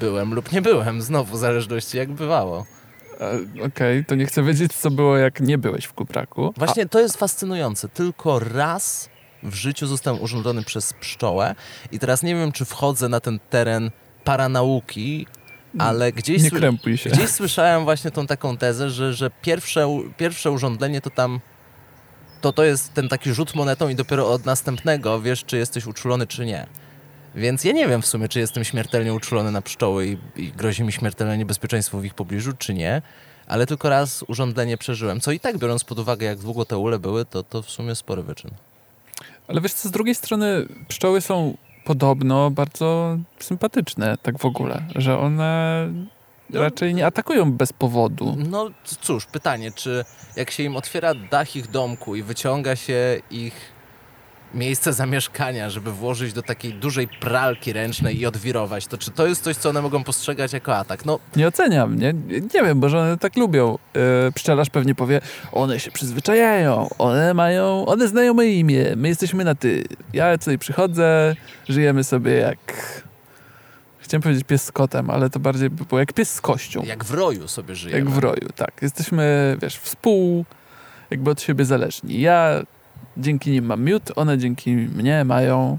[0.00, 2.66] byłem lub nie byłem, znowu w zależności jak bywało.
[3.20, 6.54] E, Okej, to nie chcę wiedzieć, co było, jak nie byłeś w kubraku.
[6.56, 7.88] Właśnie to jest fascynujące.
[7.88, 9.08] Tylko raz
[9.42, 11.54] w życiu zostałem urządzony przez pszczołę
[11.92, 13.90] i teraz nie wiem, czy wchodzę na ten teren
[14.24, 15.26] paranauki,
[15.78, 17.10] ale gdzieś, Nie krępuj się.
[17.10, 19.86] gdzieś słyszałem właśnie tą taką tezę, że, że pierwsze,
[20.16, 21.40] pierwsze urządzenie to tam
[22.40, 26.26] to to jest ten taki rzut monetą i dopiero od następnego wiesz, czy jesteś uczulony,
[26.26, 26.66] czy nie.
[27.34, 30.84] Więc ja nie wiem w sumie, czy jestem śmiertelnie uczulony na pszczoły i, i grozi
[30.84, 33.02] mi śmiertelne niebezpieczeństwo w ich pobliżu, czy nie.
[33.46, 35.20] Ale tylko raz urządzenie przeżyłem.
[35.20, 37.94] Co i tak, biorąc pod uwagę, jak długo te ule były, to, to w sumie
[37.94, 38.50] spory wyczyn.
[39.48, 45.18] Ale wiesz co, z drugiej strony pszczoły są podobno bardzo sympatyczne, tak w ogóle, że
[45.18, 45.88] one
[46.50, 46.60] No.
[46.60, 48.36] raczej nie atakują bez powodu.
[48.50, 50.04] No cóż, pytanie, czy
[50.36, 53.54] jak się im otwiera dach ich domku i wyciąga się ich
[54.54, 59.42] miejsce zamieszkania, żeby włożyć do takiej dużej pralki ręcznej i odwirować, to czy to jest
[59.42, 61.04] coś, co one mogą postrzegać jako atak?
[61.04, 62.12] No, Nie oceniam, nie?
[62.54, 63.78] Nie wiem, może one tak lubią.
[63.94, 65.20] Yy, pszczelarz pewnie powie,
[65.52, 69.84] one się przyzwyczajają, one mają, one znają moje imię, my jesteśmy na ty.
[70.12, 71.36] Ja tutaj przychodzę,
[71.68, 72.58] żyjemy sobie jak...
[74.00, 76.82] Chciałem powiedzieć pies z kotem, ale to bardziej by było jak pies z kością.
[76.86, 78.00] jak w roju sobie żyjemy.
[78.00, 78.72] Jak w roju, tak.
[78.82, 80.44] Jesteśmy, wiesz, współ,
[81.10, 82.20] jakby od siebie zależni.
[82.20, 82.62] Ja
[83.18, 85.78] dzięki nim mam miód, one dzięki mnie mają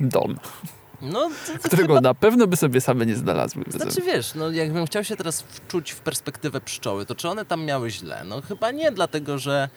[0.00, 0.38] dom,
[1.02, 2.00] No, to, to którego chyba...
[2.00, 3.64] na pewno by sobie same nie znalazły.
[3.68, 7.64] Znaczy wiesz, no jakbym chciał się teraz wczuć w perspektywę pszczoły, to czy one tam
[7.64, 8.22] miały źle?
[8.24, 9.68] No chyba nie, dlatego że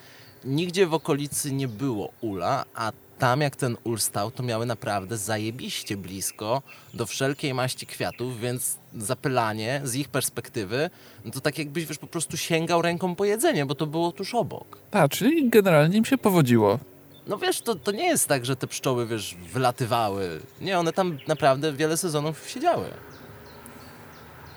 [0.44, 2.92] nigdzie w okolicy nie było ula, a
[3.22, 6.62] tam jak ten ul stał, to miały naprawdę zajebiście blisko
[6.94, 10.90] do wszelkiej maści kwiatów, więc zapylanie z ich perspektywy,
[11.24, 14.34] no to tak jakbyś wiesz, po prostu sięgał ręką po jedzenie, bo to było tuż
[14.34, 14.78] obok.
[14.90, 16.78] A, czyli generalnie im się powodziło.
[17.26, 20.40] No wiesz, to, to nie jest tak, że te pszczoły, wiesz, wylatywały.
[20.60, 22.86] Nie, one tam naprawdę wiele sezonów siedziały.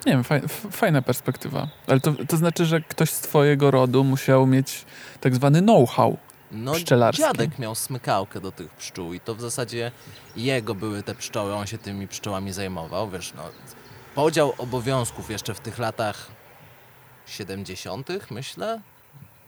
[0.05, 0.41] Nie wiem, faj,
[0.71, 1.67] fajna perspektywa.
[1.87, 4.85] Ale to, to znaczy, że ktoś z twojego rodu musiał mieć
[5.21, 6.17] tak zwany know-how.
[6.55, 6.73] No,
[7.13, 9.91] dziadek miał smykałkę do tych pszczół i to w zasadzie
[10.35, 13.43] jego były te pszczoły, on się tymi pszczołami zajmował, wiesz, no.
[14.15, 16.27] Podział obowiązków jeszcze w tych latach
[17.25, 18.81] 70., myślę.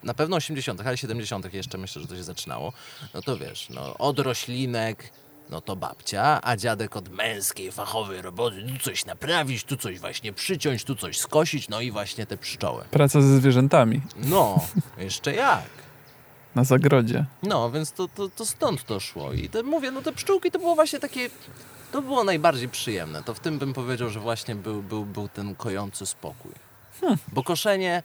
[0.03, 1.53] Na pewno 80., ale 70.
[1.53, 2.74] jeszcze myślę, że to się zaczynało.
[3.14, 5.12] No to wiesz, no, od roślinek,
[5.49, 10.34] no to babcia, a dziadek od męskiej, fachowej roboty, tu coś naprawić, tu coś właśnie
[10.34, 12.84] przyciąć, tu coś skosić, no i właśnie te pszczoły.
[12.91, 14.66] Praca ze zwierzętami No,
[14.97, 15.87] jeszcze jak.
[16.58, 17.26] Na zagrodzie.
[17.43, 19.34] No, więc to, to, to stąd to szło.
[19.34, 21.30] I te, mówię, no te pszczółki to było właśnie takie,
[21.91, 23.24] to było najbardziej przyjemne.
[23.24, 26.51] To w tym bym powiedział, że właśnie był, był, był ten kojący spokój.
[27.34, 28.03] Bo koszenie,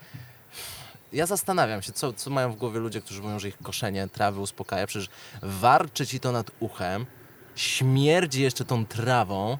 [1.12, 4.40] ja zastanawiam się, co, co mają w głowie ludzie, którzy mówią, że ich koszenie trawy
[4.40, 4.86] uspokaja.
[4.86, 5.09] Przecież
[5.42, 7.07] warczy ci to nad uchem,
[7.55, 9.59] śmierdzi jeszcze tą trawą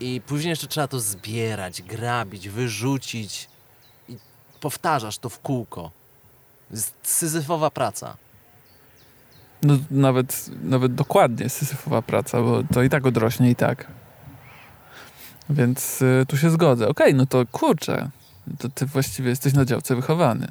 [0.00, 3.48] i później jeszcze trzeba to zbierać, grabić, wyrzucić
[4.08, 4.16] i
[4.60, 6.01] powtarzasz to w kółko.
[7.02, 8.16] Syzyfowa praca.
[9.62, 13.86] No nawet, nawet dokładnie sysyfowa praca, bo to i tak odrośnie i tak.
[15.50, 16.88] Więc y, tu się zgodzę.
[16.88, 18.10] Okej, no to kurczę,
[18.58, 20.48] to ty właściwie jesteś na działce wychowany.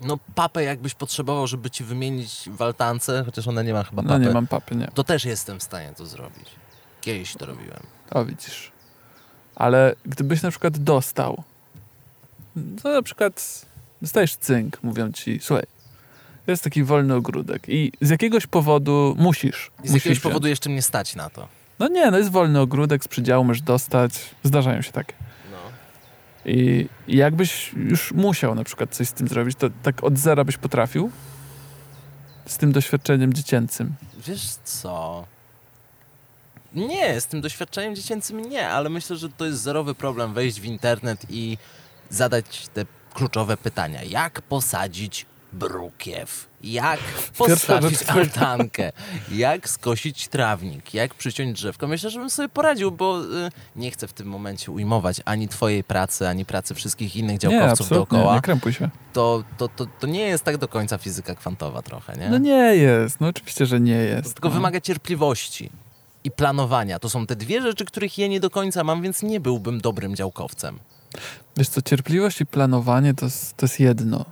[0.00, 4.08] No papę jakbyś potrzebował, żeby ci wymienić w altance, chociaż ona nie ma chyba No
[4.08, 4.88] papy, nie mam papy, nie.
[4.94, 6.46] to też jestem w stanie to zrobić.
[7.00, 7.80] Kiedyś to robiłem.
[8.10, 8.72] O, widzisz.
[9.54, 11.42] Ale gdybyś na przykład dostał,
[12.82, 13.66] to na przykład
[14.04, 15.64] dostajesz cynk, mówią ci, słuchaj,
[16.46, 19.70] jest taki wolny ogródek i z jakiegoś powodu musisz.
[19.84, 20.22] I z musisz jakiegoś wziąć.
[20.22, 21.48] powodu jeszcze mnie stać na to.
[21.78, 24.12] No nie, no jest wolny ogródek, z przydziału możesz dostać.
[24.42, 25.14] Zdarzają się takie.
[25.50, 25.58] No.
[26.44, 30.44] I, I jakbyś już musiał na przykład coś z tym zrobić, to tak od zera
[30.44, 31.10] byś potrafił?
[32.46, 33.94] Z tym doświadczeniem dziecięcym.
[34.26, 35.24] Wiesz co?
[36.74, 40.64] Nie, z tym doświadczeniem dziecięcym nie, ale myślę, że to jest zerowy problem wejść w
[40.64, 41.58] internet i
[42.10, 44.02] zadać te kluczowe pytania.
[44.02, 46.46] Jak posadzić brukiew?
[46.64, 47.00] Jak
[47.38, 48.92] postawić altankę?
[49.32, 50.94] Jak skosić trawnik?
[50.94, 51.86] Jak przyciąć drzewko?
[51.88, 53.26] Myślę, że bym sobie poradził, bo y,
[53.76, 57.80] nie chcę w tym momencie ujmować ani twojej pracy, ani pracy wszystkich innych Nie, działkowców
[57.86, 58.34] absolutnie, dookoła.
[58.34, 58.90] nie krępuj się.
[59.12, 62.28] To, to, to, to nie jest tak do końca fizyka kwantowa trochę, nie?
[62.30, 64.34] No nie jest, no oczywiście, że nie To jest.
[64.34, 64.54] tylko no.
[64.54, 65.70] wymaga cierpliwości
[66.24, 66.98] i planowania.
[66.98, 70.16] To są te dwie rzeczy, których ja nie do końca mam, więc nie byłbym dobrym
[70.16, 70.78] działkowcem.
[71.56, 74.24] Wiesz co, cierpliwość i planowanie to, jest- to jest jedno.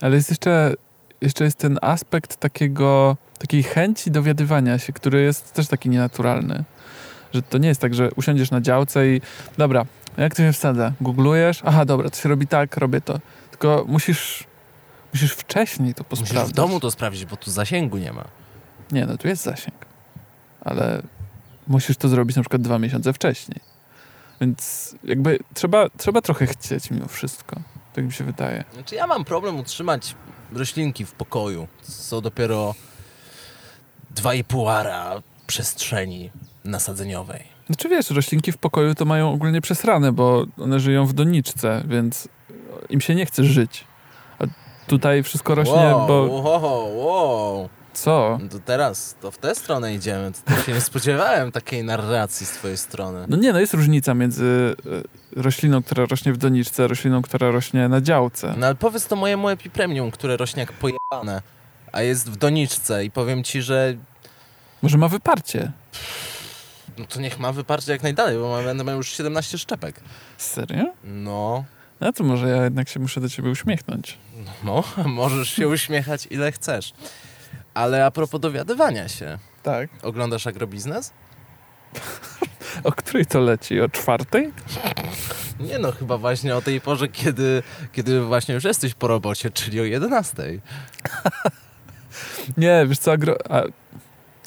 [0.00, 0.72] Ale jest jeszcze,
[1.20, 6.64] jeszcze jest ten aspekt takiego, takiej chęci dowiadywania się, który jest też taki nienaturalny.
[7.34, 9.20] Że to nie jest tak, że usiądziesz na działce i
[9.58, 9.86] dobra,
[10.16, 10.92] jak to się wsadza?
[11.00, 11.60] Googlujesz?
[11.64, 13.20] Aha, dobra, to się robi tak, robię to.
[13.50, 14.44] Tylko musisz,
[15.14, 16.52] musisz wcześniej to Musisz posprawdzać.
[16.52, 18.24] w domu to sprawdzić, bo tu zasięgu nie ma.
[18.92, 19.76] Nie, no tu jest zasięg.
[20.60, 21.02] Ale
[21.68, 23.60] musisz to zrobić na przykład dwa miesiące wcześniej.
[24.40, 27.56] Więc jakby trzeba, trzeba trochę chcieć mimo wszystko.
[27.94, 28.64] Tak mi się wydaje.
[28.74, 30.14] Znaczy ja mam problem utrzymać
[30.52, 31.68] roślinki w pokoju.
[31.82, 32.74] Są dopiero
[34.14, 36.30] 2,5 ara przestrzeni
[36.64, 37.42] nasadzeniowej.
[37.66, 42.28] Znaczy wiesz, roślinki w pokoju to mają ogólnie przesrane, bo one żyją w doniczce, więc
[42.90, 43.84] im się nie chce żyć.
[44.38, 44.44] A
[44.86, 46.22] tutaj wszystko rośnie, wow, bo...
[46.22, 47.68] wow, wow.
[47.96, 48.38] Co?
[48.42, 50.32] No To teraz to w tę stronę idziemy.
[50.44, 53.24] To, się nie spodziewałem takiej narracji z twojej strony.
[53.28, 54.76] No nie, no jest różnica między
[55.36, 58.54] e, rośliną, która rośnie w doniczce, a rośliną, która rośnie na działce.
[58.58, 61.42] No ale powiedz to mojemu epipremium, które rośnie jak pojebane,
[61.92, 63.94] a jest w doniczce i powiem ci, że
[64.82, 65.72] Może ma wyparcie.
[66.98, 70.00] no to niech ma wyparcie jak najdalej, bo będę miał już 17 szczepek.
[70.38, 70.84] Serio?
[71.04, 71.64] No,
[72.00, 74.18] No to może ja jednak się muszę do ciebie uśmiechnąć.
[74.64, 76.92] no, możesz się uśmiechać ile chcesz.
[77.76, 79.88] Ale a propos dowiadywania się, Tak.
[80.02, 81.12] oglądasz agrobiznes?
[82.84, 83.80] O której to leci?
[83.80, 84.52] O czwartej?
[85.60, 87.62] Nie no, chyba właśnie o tej porze, kiedy,
[87.92, 90.42] kiedy właśnie już jesteś po robocie, czyli o 11.
[92.56, 93.36] Nie, wiesz co, agro...
[93.50, 93.62] A...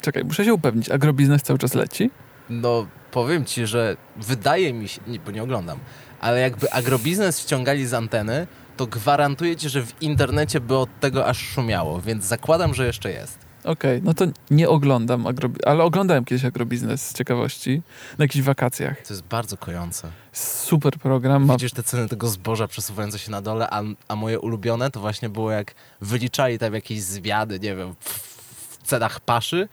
[0.00, 0.90] Czekaj, muszę się upewnić.
[0.90, 2.10] Agrobiznes cały czas leci?
[2.50, 5.78] No, powiem ci, że wydaje mi się, nie, bo nie oglądam,
[6.20, 8.46] ale jakby agrobiznes ściągali z anteny,
[8.80, 13.12] to gwarantuję ci, że w internecie by od tego aż szumiało, więc zakładam, że jeszcze
[13.12, 13.38] jest.
[13.64, 15.64] Okej, no to nie oglądam, agrobi...
[15.64, 17.82] ale oglądałem kiedyś agrobiznes z ciekawości
[18.18, 19.02] na jakichś wakacjach.
[19.02, 20.10] To jest bardzo kojące.
[20.32, 21.44] Super program.
[21.44, 21.54] Ma...
[21.54, 25.28] Widzisz te ceny tego zboża przesuwające się na dole, a, a moje ulubione to właśnie
[25.28, 29.68] było jak wyliczali tam jakieś zwiady, nie wiem, w cenach paszy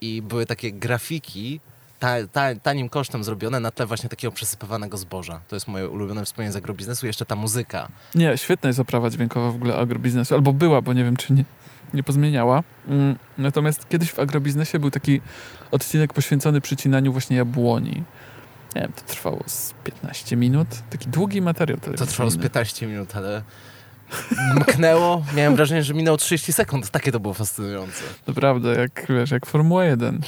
[0.00, 1.60] i były takie grafiki
[2.02, 5.40] ta, ta, tanim kosztem zrobione na tle właśnie takiego przesypywanego zboża.
[5.48, 7.06] To jest moje ulubione wspomnienie z agrobiznesu.
[7.06, 7.88] Jeszcze ta muzyka.
[8.14, 10.34] Nie, świetna jest oprawa dźwiękowa w ogóle agrobiznesu.
[10.34, 11.44] Albo była, bo nie wiem, czy nie,
[11.94, 12.62] nie pozmieniała.
[12.88, 15.20] Mm, natomiast kiedyś w agrobiznesie był taki
[15.70, 18.02] odcinek poświęcony przycinaniu właśnie jabłoni.
[18.74, 20.68] Nie wiem, to trwało z 15 minut.
[20.90, 23.42] Taki długi materiał To trwało z 15 minut, ale
[24.56, 25.24] mknęło.
[25.34, 26.90] Miałem wrażenie, że minęło 30 sekund.
[26.90, 28.02] Takie to było fascynujące.
[28.26, 30.20] Naprawdę, jak, wiesz, jak Formuła 1.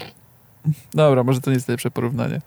[0.95, 2.41] Dobra, może to nie jest najlepsze porównanie.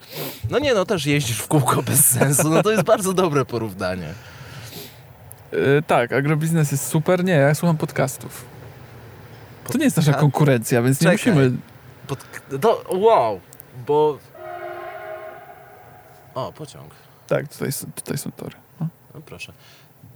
[0.50, 2.50] No nie, no też jeździsz w kółko bez sensu.
[2.50, 4.14] No to jest bardzo dobre porównanie.
[5.52, 7.24] Yy, tak, agrobiznes jest super.
[7.24, 8.46] Nie, ja słucham podcastów.
[9.72, 11.34] To nie jest nasza konkurencja, więc nie Czekaj.
[11.34, 11.58] musimy...
[12.08, 12.20] Pod...
[12.62, 13.40] To, wow,
[13.88, 14.18] bo...
[16.36, 16.92] O, pociąg.
[17.28, 18.56] Tak, tutaj, są- tutaj są tory.
[18.82, 18.88] No.
[19.16, 19.54] No proszę.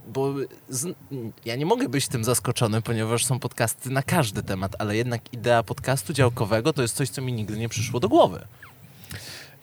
[0.06, 0.34] Bo
[0.68, 0.96] z...
[1.44, 5.62] ja nie mogę być tym zaskoczony, ponieważ są podcasty na każdy temat, ale jednak idea
[5.62, 8.44] podcastu działkowego to jest coś, co mi nigdy nie przyszło do głowy.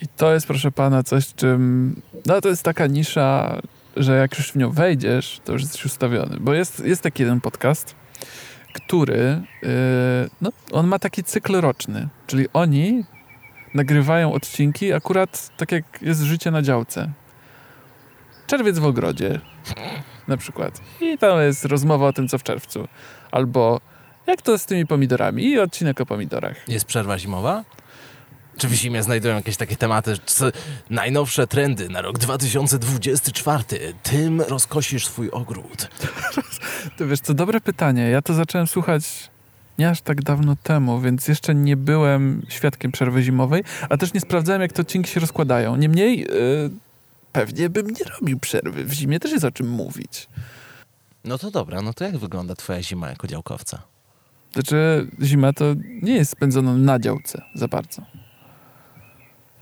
[0.01, 2.01] I to jest, proszę pana, coś, czym.
[2.25, 3.61] No to jest taka nisza,
[3.95, 6.37] że jak już w nią wejdziesz, to już jesteś ustawiony.
[6.39, 7.95] Bo jest, jest taki jeden podcast,
[8.73, 9.41] który.
[9.61, 9.69] Yy,
[10.41, 12.07] no, on ma taki cykl roczny.
[12.27, 13.03] Czyli oni
[13.73, 17.11] nagrywają odcinki akurat tak jak jest życie na działce.
[18.47, 19.39] Czerwiec w ogrodzie.
[20.29, 20.81] Na przykład.
[21.01, 22.87] I tam jest rozmowa o tym, co w czerwcu.
[23.31, 23.81] Albo
[24.27, 25.43] jak to z tymi pomidorami?
[25.43, 26.67] I odcinek o pomidorach.
[26.67, 27.63] Jest przerwa zimowa?
[28.57, 30.13] Czy w zimie znajdują jakieś takie tematy,
[30.89, 33.63] najnowsze trendy na rok 2024?
[34.03, 35.87] Tym rozkosisz swój ogród.
[36.97, 38.09] To wiesz co, dobre pytanie.
[38.09, 39.29] Ja to zacząłem słuchać
[39.79, 44.19] nie aż tak dawno temu, więc jeszcze nie byłem świadkiem przerwy zimowej, a też nie
[44.19, 45.75] sprawdzałem, jak te odcinki się rozkładają.
[45.75, 46.27] Niemniej yy,
[47.31, 48.85] pewnie bym nie robił przerwy.
[48.85, 50.27] W zimie też jest o czym mówić.
[51.23, 53.81] No to dobra, no to jak wygląda twoja zima jako działkowca?
[54.53, 55.65] Znaczy, zima to
[56.01, 58.01] nie jest spędzona na działce za bardzo.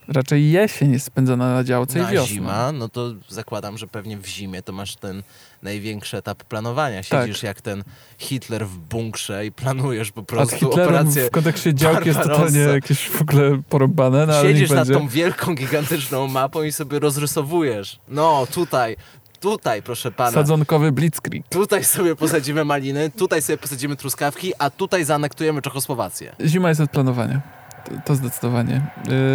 [0.07, 2.27] Raczej jesień jest spędzona na działce Na i wiosna.
[2.27, 5.23] zima, no to zakładam, że pewnie w zimie to masz ten
[5.63, 7.01] największy etap planowania.
[7.09, 7.25] Tak.
[7.27, 7.83] Siedzisz jak ten
[8.17, 11.27] Hitler w bunkrze i planujesz po A z prostu Hitlerem operację.
[11.27, 14.93] w kontekście działki jest totalnie jakieś w ogóle porąbane, no Siedzisz nad będzie.
[14.93, 17.99] tą wielką, gigantyczną mapą i sobie rozrysowujesz.
[18.07, 18.95] No, tutaj,
[19.39, 20.31] tutaj, proszę pana.
[20.31, 21.47] Sadzonkowy blitzkrieg.
[21.47, 26.35] Tutaj sobie posadzimy maliny, tutaj sobie posadzimy truskawki, a tutaj zaanektujemy Czechosłowację.
[26.45, 27.56] Zima jest od planowania.
[28.05, 28.81] To, zdecydowanie.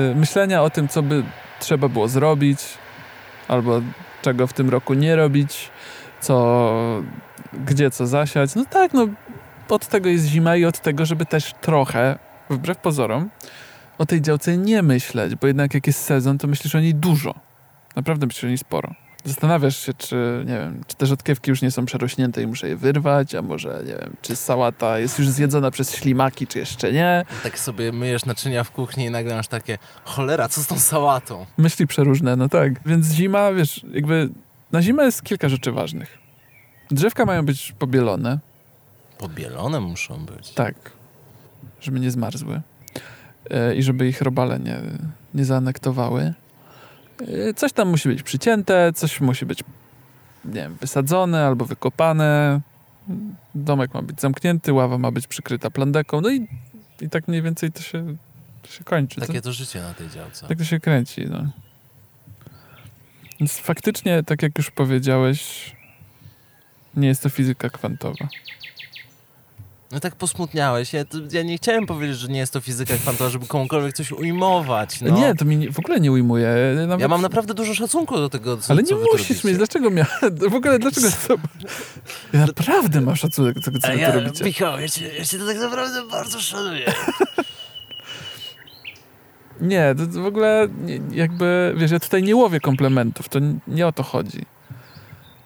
[0.09, 1.23] Yy, myślenia o tym, co by
[1.61, 2.59] trzeba było zrobić,
[3.49, 3.81] albo
[4.23, 5.71] czego w tym roku nie robić,
[6.21, 6.65] co,
[7.67, 8.55] gdzie co zasiać.
[8.55, 9.07] No tak, no
[9.69, 12.19] od tego jest zima i od tego, żeby też trochę,
[12.51, 13.31] wbrew pozorom,
[13.99, 17.35] o tej działce nie myśleć, bo jednak jak jest sezon, to myślisz o niej dużo.
[17.97, 18.95] Naprawdę myślisz o niej sporo.
[19.25, 22.77] Zastanawiasz się, czy, nie wiem, czy te rzodkiewki już nie są przerośnięte i muszę je
[22.77, 27.25] wyrwać, a może, nie wiem, czy sałata jest już zjedzona przez ślimaki, czy jeszcze nie.
[27.43, 31.47] Tak sobie myjesz naczynia w kuchni i nagle masz takie, cholera, co z tą sałatą?
[31.59, 32.73] Myśli przeróżne, no tak.
[32.87, 34.29] Więc zima, wiesz, jakby
[34.73, 36.19] na zimę jest kilka rzeczy ważnych.
[36.91, 38.39] Drzewka mają być pobielone,
[39.19, 40.51] Pobielone muszą być.
[40.51, 40.75] tak,
[41.81, 42.61] żeby nie zmarzły
[43.51, 44.81] e, i żeby ich robale nie,
[45.35, 46.35] nie zaanektowały.
[47.21, 49.61] E, Coś tam musi być przycięte, coś musi być,
[50.45, 52.61] nie wiem, wysadzone albo wykopane.
[53.55, 56.49] Domek ma być zamknięty, ława ma być przykryta plandeką, no i,
[57.01, 58.17] i tak mniej więcej to się,
[58.63, 59.21] to się kończy.
[59.21, 60.49] To- Takie to życie na tej działce.
[60.49, 61.47] Tak to się kręci, no.
[63.41, 65.73] Więc faktycznie, tak jak już powiedziałeś,
[66.97, 68.29] nie jest to fizyka kwantowa.
[69.93, 70.93] No tak posmutniałeś.
[70.93, 74.13] Ja, to, ja nie chciałem powiedzieć, że nie jest to fizyka kwantowa, żeby komukolwiek coś
[74.13, 75.01] ujmować.
[75.01, 75.17] No.
[75.17, 76.49] Nie, to mi nie, w ogóle nie ujmuje.
[76.87, 79.57] Nawet, Ja mam naprawdę dużo szacunku do tego, co, Ale nie musisz mieć.
[79.57, 80.07] Dlaczego miał...
[80.51, 81.35] W ogóle dlaczego to...
[82.33, 84.45] Ja naprawdę mam szacunek do tego, co A wy ja, tu robicie.
[84.45, 86.93] Michał, ja cię, ja cię to tak naprawdę bardzo szanuję.
[89.61, 90.69] Nie, to, w ogóle
[91.11, 93.39] jakby, wiesz, ja tutaj nie łowię komplementów, to
[93.69, 94.47] nie o to chodzi.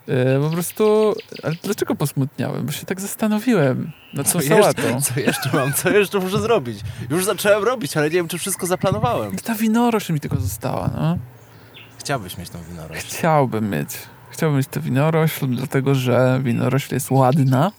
[0.06, 2.66] Yy, po prostu, ale dlaczego posmutniałem?
[2.66, 3.92] Bo się tak zastanowiłem
[4.24, 4.82] tą Co sałatą.
[4.82, 5.72] jeszcze, co jeszcze mam?
[5.72, 6.80] Co jeszcze muszę zrobić?
[7.10, 9.36] Już zacząłem robić, ale nie wiem, czy wszystko zaplanowałem.
[9.36, 11.18] Ta winorośl mi tylko została, no.
[11.98, 13.00] Chciałbyś mieć tą winorośl.
[13.06, 13.88] Chciałbym mieć.
[14.30, 17.72] Chciałbym mieć tę winorośl, dlatego że winorośl jest ładna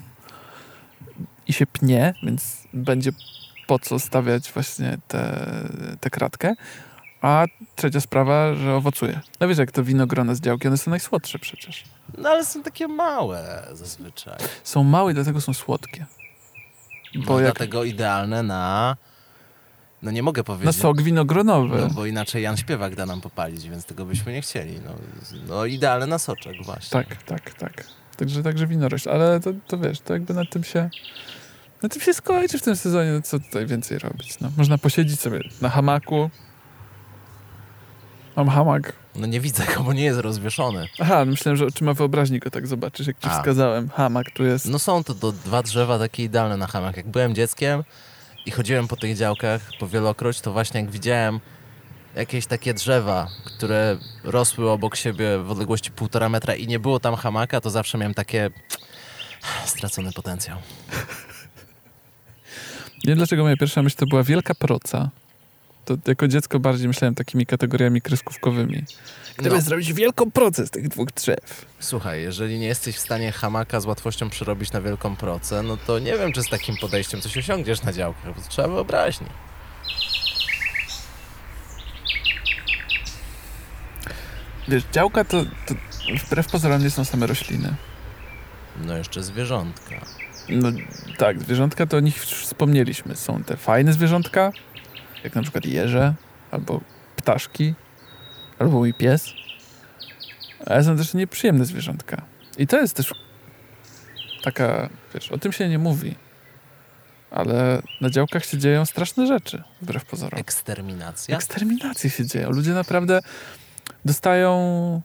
[1.48, 3.12] i się pnie, więc będzie
[3.68, 5.50] po co stawiać właśnie tę
[6.00, 6.54] tę kratkę.
[7.22, 9.20] A trzecia sprawa, że owocuje.
[9.40, 11.84] No wiesz, jak to winogrona z działki, one są najsłodsze przecież.
[12.18, 14.38] No ale są takie małe zazwyczaj.
[14.64, 16.06] Są małe, dlatego są słodkie.
[17.16, 18.96] Bo Bo jak dlatego idealne na...
[20.02, 20.76] No nie mogę na powiedzieć.
[20.76, 21.78] sok winogronowy.
[21.82, 24.80] No bo inaczej Jan Śpiewak da nam popalić, więc tego byśmy nie chcieli.
[24.86, 24.92] No,
[25.48, 27.04] no idealne na soczek właśnie.
[27.04, 27.84] Tak, tak, tak.
[28.18, 29.10] Także, także winorośl.
[29.10, 30.90] Ale to, to wiesz, to jakby na tym się...
[31.84, 34.40] Na tym się skończy w tym sezonie, no co tutaj więcej robić.
[34.40, 36.30] No, można posiedzieć sobie na hamaku.
[38.38, 38.94] Mam hamak.
[39.16, 40.88] No nie widzę go, bo nie jest rozwieszony.
[41.00, 43.38] Aha, myślałem, że oczyma wyobraźni go tak zobaczysz, jak ci A.
[43.40, 43.90] wskazałem.
[43.90, 44.66] Hamak tu jest.
[44.66, 46.98] No są to do dwa drzewa takie idealne na hamak.
[46.98, 47.84] Jak byłem dzieckiem
[48.46, 51.40] i chodziłem po tych działkach po wielokroć, to właśnie jak widziałem
[52.16, 57.16] jakieś takie drzewa, które rosły obok siebie w odległości półtora metra i nie było tam
[57.16, 58.50] hamaka, to zawsze miałem takie
[59.66, 60.58] stracony potencjał.
[63.04, 65.10] Nie wiem, dlaczego moja pierwsza myśl to była wielka proca.
[65.88, 68.84] To jako dziecko bardziej myślałem takimi kategoriami kreskówkowymi.
[69.38, 69.62] Gdyby No.
[69.62, 71.66] zrobić wielką procę z tych dwóch drzew.
[71.80, 76.00] Słuchaj, jeżeli nie jesteś w stanie hamaka z łatwością przerobić na wielką procę, no to
[76.00, 79.28] nie wiem, czy z takim podejściem coś osiągniesz na działkach, bo to trzeba wyobraźni.
[84.68, 85.74] Wiesz, działka to, to
[86.26, 87.76] wbrew pozorom nie są same rośliny.
[88.86, 90.06] No jeszcze zwierzątka.
[90.50, 90.70] No
[91.18, 93.16] tak, zwierzątka to o nich już wspomnieliśmy.
[93.16, 94.52] Są te fajne zwierzątka,
[95.28, 96.14] jak na przykład jeże,
[96.52, 96.82] albo
[97.16, 97.74] ptaszki,
[98.60, 99.34] albo mój pies.
[100.66, 102.22] Ale są też nieprzyjemne zwierzątka.
[102.58, 103.14] I to jest też
[104.44, 106.16] taka, wiesz, o tym się nie mówi.
[107.32, 110.40] Ale na działkach się dzieją straszne rzeczy, wbrew pozorom.
[110.40, 111.36] Eksterminacja?
[111.36, 112.50] Eksterminacje się dzieją.
[112.50, 113.20] Ludzie naprawdę
[114.06, 115.02] dostają.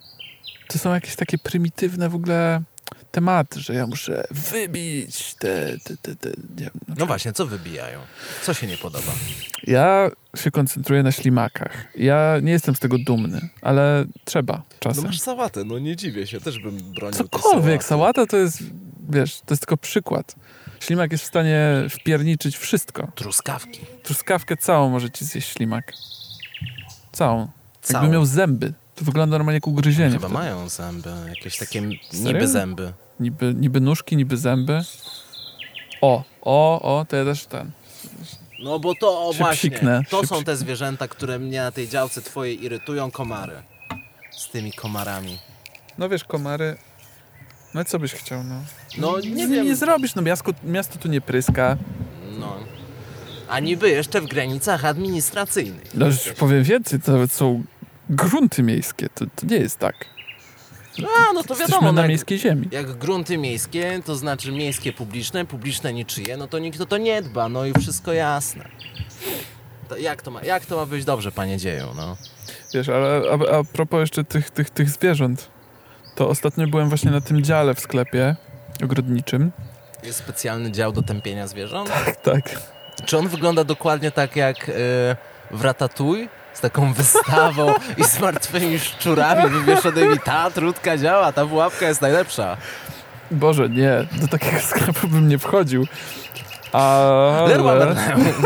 [0.69, 2.63] To są jakieś takie prymitywne w ogóle
[3.11, 5.79] tematy, że ja muszę wybić te.
[5.85, 8.01] te, te, te nie No właśnie, co wybijają?
[8.43, 9.13] Co się nie podoba?
[9.65, 11.87] Ja się koncentruję na ślimakach.
[11.97, 15.05] Ja nie jestem z tego dumny, ale trzeba No czasem.
[15.05, 18.59] masz sałatę, no nie dziwię się, też bym bronił Cokolwiek, sałata to jest,
[19.11, 20.35] wiesz, to jest tylko przykład.
[20.81, 23.13] Ślimak jest w stanie wpierniczyć wszystko.
[23.15, 23.81] Truskawki.
[24.03, 25.93] Truskawkę całą może ci zjeść ślimak.
[27.13, 27.49] Całą.
[27.83, 28.03] Całą.
[28.03, 28.73] Jakby miał zęby.
[29.03, 30.11] To wygląda normalnie jak ugryzienie.
[30.11, 30.35] Chyba wtedy.
[30.35, 32.33] mają zęby, jakieś takie Serio?
[32.33, 32.93] niby zęby.
[33.21, 34.81] Niby, niby nóżki, niby zęby.
[36.01, 37.71] O, o, o, to ja też ten.
[38.65, 42.23] No bo to o, właśnie, psiknę, to są te zwierzęta, które mnie na tej działce
[42.23, 43.63] twojej irytują, komary.
[44.31, 45.39] Z tymi komarami.
[45.99, 46.77] No wiesz, komary...
[47.75, 48.55] No co byś chciał, no?
[48.99, 49.67] No nie nim wiem.
[49.67, 51.77] nie zrobisz, no miasto, miasto tu nie pryska.
[52.39, 52.57] No.
[53.49, 55.95] A niby jeszcze w granicach administracyjnych.
[55.95, 57.65] No już powiem więcej, to są
[58.11, 59.95] grunty miejskie, to, to nie jest tak.
[60.99, 62.69] A, no to wiadomo, no na jak, miejskiej ziemi.
[62.71, 67.23] jak grunty miejskie, to znaczy miejskie publiczne, publiczne niczyje, no to nikt o to nie
[67.23, 68.69] dba, no i wszystko jasne.
[69.89, 72.17] To jak, to ma, jak to ma być dobrze, panie dzieju, no?
[72.75, 75.51] Wiesz, ale a, a propos jeszcze tych, tych, tych zwierząt,
[76.15, 78.37] to ostatnio byłem właśnie na tym dziale w sklepie
[78.85, 79.53] ogrodniczym.
[80.03, 81.91] Jest specjalny dział do tępienia zwierząt?
[82.23, 82.43] Tak.
[83.05, 84.73] Czy on wygląda dokładnie tak jak y,
[85.51, 86.29] w Ratatouille?
[86.55, 90.19] Z taką wystawą i z martwymi szczurami wywieszonymi.
[90.25, 92.57] Ta trudka działa, ta pułapka jest najlepsza.
[93.31, 95.87] Boże, nie, do takiego sklepu bym nie wchodził.
[96.73, 97.95] Ale...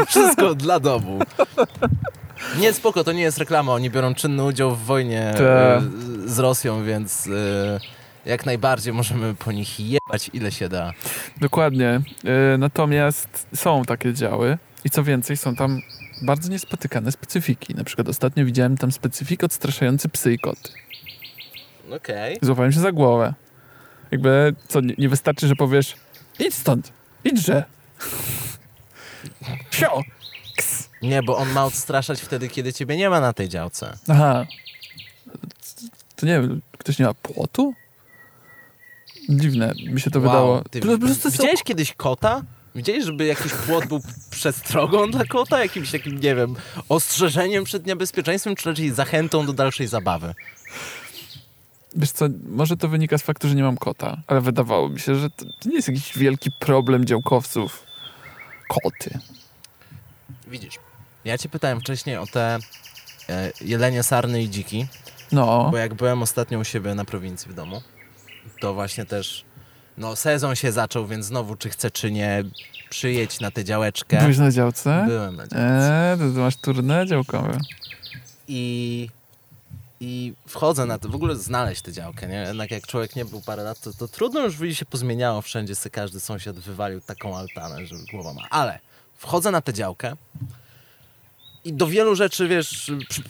[0.09, 1.19] Wszystko dla domu.
[2.59, 3.73] Nie, spoko, to nie jest reklama.
[3.73, 5.79] Oni biorą czynny udział w wojnie Te.
[5.79, 7.31] y, z Rosją, więc y,
[8.27, 10.93] jak najbardziej możemy po nich jebać ile się da.
[11.41, 12.01] Dokładnie.
[12.55, 15.81] E, Natomiast są takie działy i co więcej, są tam
[16.23, 17.75] bardzo niespotykane specyfiki.
[17.75, 20.71] Na przykład ostatnio widziałem tam specyfik odstraszający psy i koty.
[21.91, 22.39] Okej.
[22.43, 23.35] Złapałem się za głowę.
[24.11, 25.95] Jakby, co, nie, nie wystarczy, że powiesz
[26.39, 26.93] idź stąd,
[27.25, 27.65] idźże.
[29.71, 30.01] Sio!
[30.57, 30.89] Ks.
[31.03, 33.97] Nie, bo on ma odstraszać wtedy, kiedy ciebie nie ma na tej działce.
[34.09, 34.47] Aha.
[36.17, 37.75] To nie wiem, ktoś nie ma płotu?
[39.29, 40.63] Dziwne, mi się to wydało.
[40.71, 42.43] Ty, Po prostu są- widziałeś kiedyś kota?
[42.77, 44.01] Widziałeś, żeby jakiś płot był
[44.31, 45.63] przestrogą dla kota?
[45.63, 46.55] Jakimś takim, nie wiem,
[46.89, 50.35] ostrzeżeniem przed niebezpieczeństwem, czy raczej zachętą do dalszej zabawy?
[51.97, 55.15] Wiesz co, może to wynika z faktu, że nie mam kota, ale wydawało mi się,
[55.15, 57.83] że to, to nie jest jakiś wielki problem działkowców.
[58.69, 59.19] Koty.
[60.47, 60.75] Widzisz,
[61.25, 62.59] ja cię pytałem wcześniej o te
[63.29, 64.87] e, jelenie, sarny i dziki,
[65.33, 67.83] No, bo jak byłem ostatnio u siebie na prowincji w domu,
[68.61, 69.45] to właśnie też,
[69.99, 72.45] no sezon się zaczął, więc znowu czy chcę, czy nie,
[72.91, 74.21] przyjedź na tę działeczkę.
[74.21, 75.05] byłeś na działce?
[75.09, 76.13] Byłem na działce.
[76.13, 77.59] Eee, to, masz turnę działkowe.
[78.49, 79.09] I,
[80.01, 82.37] I wchodzę na to, w ogóle znaleźć tę działkę, nie?
[82.37, 85.75] Jednak jak człowiek nie był parę lat, to, to trudno już by się pozmieniało wszędzie,
[85.75, 88.43] sobie każdy sąsiad wywalił taką altanę, że głowa ma.
[88.51, 88.79] Ale
[89.15, 90.17] wchodzę na tę działkę
[91.65, 93.23] i do wielu rzeczy, wiesz, przy,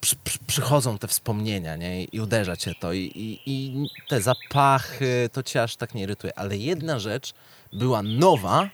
[0.00, 2.04] przy, przy, przychodzą te wspomnienia, nie?
[2.04, 2.92] I uderza cię to.
[2.92, 6.38] I, i, I te zapachy, to cię aż tak nie irytuje.
[6.38, 7.34] Ale jedna rzecz
[7.72, 8.70] była nowa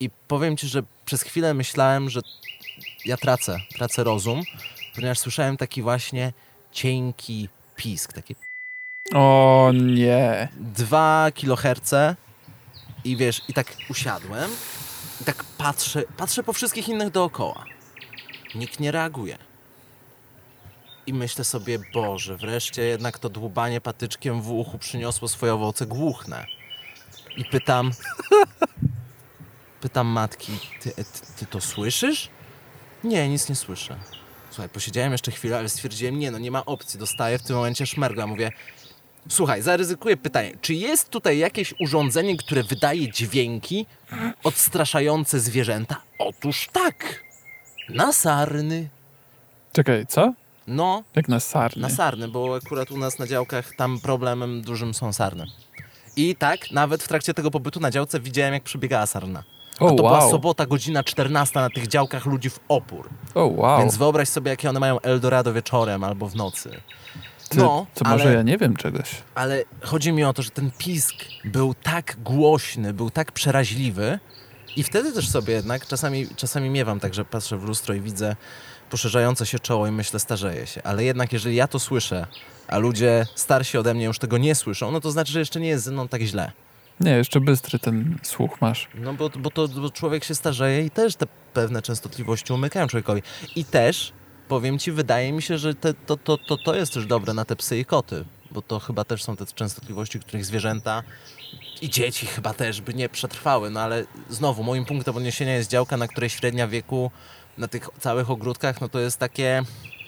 [0.00, 2.20] i powiem ci, że przez chwilę myślałem, że
[3.04, 4.42] ja tracę, tracę rozum,
[4.94, 6.32] ponieważ słyszałem taki właśnie
[6.72, 8.34] cienki pisk, takie
[9.14, 10.48] O nie.
[10.56, 11.94] 2 kHz
[13.04, 14.50] i wiesz, i tak usiadłem
[15.20, 17.64] i tak patrzę, patrzę po wszystkich innych dookoła.
[18.54, 19.38] Nikt nie reaguje.
[21.06, 26.46] I myślę sobie, Boże, wreszcie jednak to dłubanie patyczkiem w uchu przyniosło swoje owoce, głuchnę.
[27.36, 27.90] I pytam,
[29.80, 31.04] pytam matki, ty, ty,
[31.38, 32.28] ty to słyszysz?
[33.04, 33.96] Nie, nic nie słyszę.
[34.50, 37.86] Słuchaj, posiedziałem jeszcze chwilę, ale stwierdziłem, nie no, nie ma opcji, dostaję w tym momencie
[37.86, 38.26] szmergla.
[38.26, 38.52] Mówię,
[39.28, 40.52] Słuchaj, zaryzykuję pytanie.
[40.60, 43.86] Czy jest tutaj jakieś urządzenie, które wydaje dźwięki
[44.44, 46.02] odstraszające zwierzęta?
[46.18, 47.24] Otóż tak.
[47.88, 48.88] Na sarny.
[49.72, 50.32] Czekaj, co?
[50.66, 51.82] No, Jak na sarny?
[51.82, 55.46] na sarny, bo akurat u nas na działkach tam problemem dużym są sarny.
[56.16, 59.42] I tak, nawet w trakcie tego pobytu na działce widziałem, jak przebiegała sarna.
[59.80, 60.30] A O, to była wow.
[60.30, 63.08] sobota, godzina 14 na tych działkach ludzi w opór.
[63.34, 63.78] O, wow.
[63.80, 66.80] Więc wyobraź sobie, jakie one mają Eldorado wieczorem albo w nocy.
[67.48, 69.10] Ty, no, to może ale- ja nie wiem czegoś.
[69.34, 74.18] Ale chodzi mi o to, że ten pisk był tak głośny, był tak przeraźliwy
[74.76, 78.36] i wtedy też sobie jednak czasami, czasami miewam tak, że patrzę w lustro i widzę
[78.92, 80.82] poszerzające się czoło i myślę, starzeję się.
[80.82, 82.26] Ale jednak jeżeli ja to słyszę,
[82.68, 85.68] a ludzie starsi ode mnie już tego nie słyszą, no to znaczy, że jeszcze nie
[85.68, 86.52] jest ze mną tak źle.
[87.00, 88.88] Nie, jeszcze bystry ten słuch masz.
[88.94, 93.22] No bo, bo to bo człowiek się starzeje i też te pewne częstotliwości umykają człowiekowi.
[93.56, 94.12] I też,
[94.48, 97.44] powiem ci, wydaje mi się, że te, to, to, to, to jest też dobre na
[97.44, 101.02] te psy i koty, bo to chyba też są te częstotliwości, których zwierzęta
[101.82, 103.70] i dzieci chyba też by nie przetrwały.
[103.70, 107.10] No ale znowu, moim punktem odniesienia jest działka, na której średnia wieku
[107.58, 109.62] na tych całych ogródkach, no to jest takie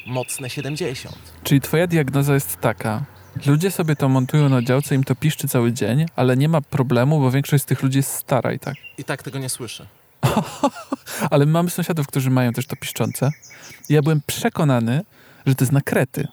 [0.06, 1.16] mocne 70.
[1.42, 3.04] Czyli twoja diagnoza jest taka.
[3.46, 7.20] Ludzie sobie to montują na działce, im to piszczy cały dzień, ale nie ma problemu,
[7.20, 8.74] bo większość z tych ludzi jest stara i tak.
[8.98, 9.86] I tak tego nie słyszę.
[11.30, 13.30] Ale mamy sąsiadów, którzy mają też to piszczące.
[13.88, 15.02] I ja byłem przekonany,
[15.46, 16.28] że to jest na krety.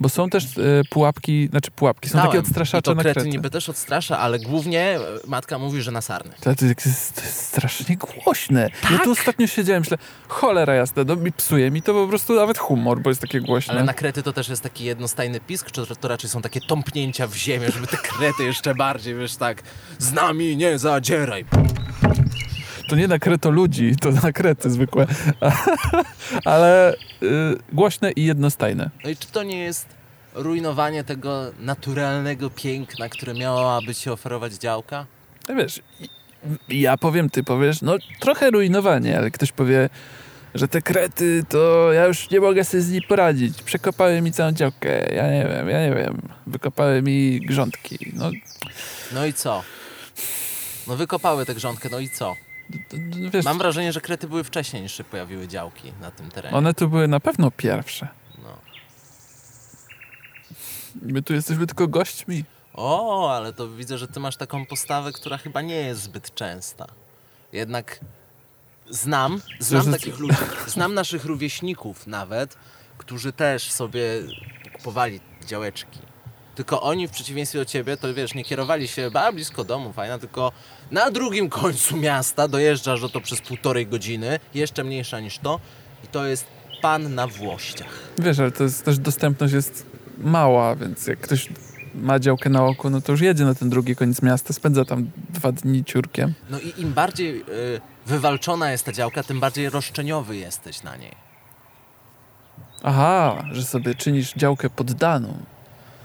[0.00, 3.50] Bo są też y, pułapki, znaczy pułapki, są takie odstraszacze I to na krety niby
[3.50, 6.34] też odstrasza, ale głównie e, matka mówi, że na sarny.
[6.40, 8.70] To, to, jest, to jest strasznie głośne.
[8.82, 9.04] Ja Tak?
[9.04, 13.00] tu ostatnio siedziałem, myślę, cholera jasna, no mi psuje mi to po prostu nawet humor,
[13.00, 13.74] bo jest takie głośne.
[13.74, 17.26] Ale na krety to też jest taki jednostajny pisk, czy to raczej są takie tąpnięcia
[17.26, 19.62] w ziemię, żeby te krety jeszcze bardziej, wiesz, tak
[19.98, 21.44] z nami nie zadzieraj.
[22.88, 25.06] To nie na kreto ludzi, to na krety zwykłe.
[26.44, 26.96] Ale y,
[27.72, 28.90] głośne i jednostajne.
[29.04, 29.86] No i czy to nie jest
[30.34, 35.06] rujnowanie tego naturalnego piękna, które miałaby ci oferować działka?
[35.48, 35.80] No wiesz,
[36.68, 39.88] ja powiem, ty powiesz, no trochę rujnowanie, ale ktoś powie,
[40.54, 43.62] że te krety, to ja już nie mogę sobie z nimi poradzić.
[43.62, 46.22] Przekopały mi całą działkę, ja nie wiem, ja nie wiem.
[46.46, 48.12] Wykopały mi grządki.
[48.14, 48.30] No,
[49.12, 49.62] No i co?
[50.86, 52.34] No wykopały tę grządkę, no i co?
[53.32, 56.56] Wiesz, Mam wrażenie, że krety były wcześniej niż się pojawiły działki na tym terenie.
[56.56, 58.08] one tu były na pewno pierwsze.
[58.42, 58.56] No.
[61.02, 62.44] My tu jesteśmy tylko gośćmi.
[62.74, 66.86] O, ale to widzę, że ty masz taką postawę, która chyba nie jest zbyt częsta.
[67.52, 68.00] Jednak
[68.90, 70.36] znam, znam takich ludzi,
[70.66, 72.56] znam naszych rówieśników nawet,
[72.98, 74.02] którzy też sobie
[74.76, 75.98] kupowali działeczki.
[76.54, 80.18] Tylko oni w przeciwieństwie do ciebie, to wiesz, nie kierowali się ba, blisko domu, fajna,
[80.18, 80.52] tylko
[80.90, 85.60] na drugim końcu miasta dojeżdżasz do to przez półtorej godziny, jeszcze mniejsza niż to
[86.04, 86.46] i to jest
[86.82, 87.98] pan na włościach.
[88.18, 89.86] Wiesz, ale to jest też dostępność jest
[90.18, 91.48] mała, więc jak ktoś
[91.94, 95.10] ma działkę na oku, no to już jedzie na ten drugi koniec miasta, spędza tam
[95.30, 96.34] dwa dni ciurkiem.
[96.50, 97.44] No i im bardziej y,
[98.06, 101.12] wywalczona jest ta działka, tym bardziej roszczeniowy jesteś na niej.
[102.82, 105.38] Aha, że sobie czynisz działkę poddaną.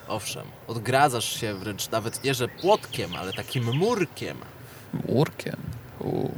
[0.07, 4.37] Owszem, odgradzasz się wręcz nawet nie, że płotkiem, ale takim murkiem.
[4.93, 5.57] Murkiem.
[5.99, 6.29] U.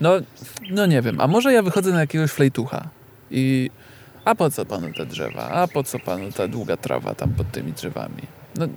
[0.00, 0.12] No,
[0.70, 2.88] no nie wiem, a może ja wychodzę na jakiegoś flejtucha
[3.30, 3.70] i
[4.24, 5.48] a po co panu te drzewa?
[5.50, 8.22] A po co panu ta długa trawa tam pod tymi drzewami?
[8.56, 8.68] No,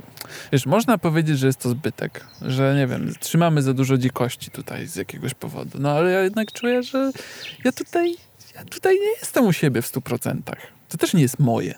[0.52, 4.88] wiesz, można powiedzieć, że jest to zbytek, że nie wiem, trzymamy za dużo dzikości tutaj
[4.88, 7.12] z jakiegoś powodu, no ale ja jednak czuję, że
[7.66, 8.16] ja tutaj,
[8.56, 10.58] ja tutaj nie jestem u siebie w stu procentach.
[10.90, 11.76] To też nie jest moje.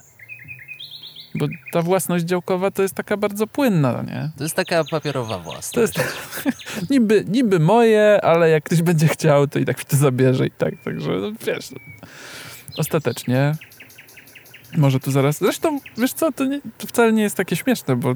[1.35, 4.29] Bo ta własność działkowa to jest taka bardzo płynna, nie?
[4.37, 5.71] To jest taka papierowa własność.
[5.73, 6.17] To jest
[6.91, 10.51] niby, niby moje, ale jak ktoś będzie chciał, to i tak mi to zabierze i
[10.51, 10.73] tak.
[10.83, 11.79] Także no, wiesz, no,
[12.77, 13.55] ostatecznie
[14.77, 15.37] może tu zaraz...
[15.37, 18.15] Zresztą, wiesz co, to, nie, to wcale nie jest takie śmieszne, bo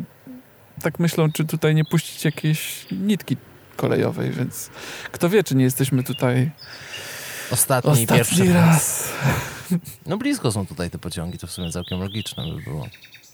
[0.82, 3.38] tak myślą, czy tutaj nie puścić jakiejś nitki
[3.76, 4.70] kolejowej, więc
[5.12, 6.52] kto wie, czy nie jesteśmy tutaj
[7.52, 8.66] Ostatni, i pierwszy ostatni raz.
[8.72, 9.10] raz.
[10.06, 12.88] No blisko są tutaj te pociągi, to w sumie całkiem logiczne by było.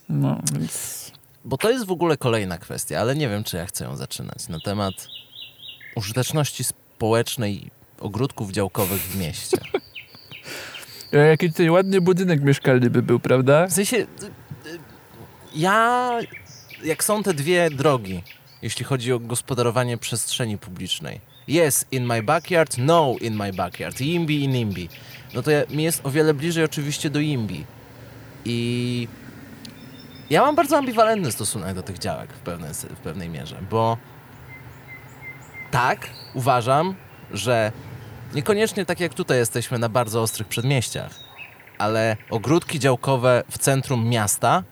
[0.10, 1.12] No, więc...
[1.46, 4.48] Bo to jest w ogóle kolejna kwestia, ale nie wiem, czy ja chcę ją zaczynać.
[4.48, 4.94] Na temat
[5.96, 9.58] użyteczności społecznej ogródków działkowych w mieście.
[11.30, 13.68] Jaki tutaj ładny budynek mieszkalny by był, prawda?
[13.68, 14.08] W sensie, y,
[15.56, 16.20] ja,
[16.84, 18.24] jak są te dwie drogi,
[18.62, 21.33] jeśli chodzi o gospodarowanie przestrzeni publicznej.
[21.48, 24.02] Yes, in my backyard, no, in my backyard.
[24.02, 24.88] Yimby i NIMBY.
[25.34, 27.64] No to mi jest o wiele bliżej oczywiście do Yimby.
[28.46, 29.08] I
[30.30, 33.98] ja mam bardzo ambiwalentny stosunek do tych działek w pewnej, w pewnej mierze, bo
[35.72, 36.96] tak, uważam,
[37.32, 37.72] że
[38.34, 41.20] niekoniecznie tak jak tutaj jesteśmy na bardzo ostrych przedmieściach,
[41.78, 44.64] ale ogródki działkowe w centrum miasta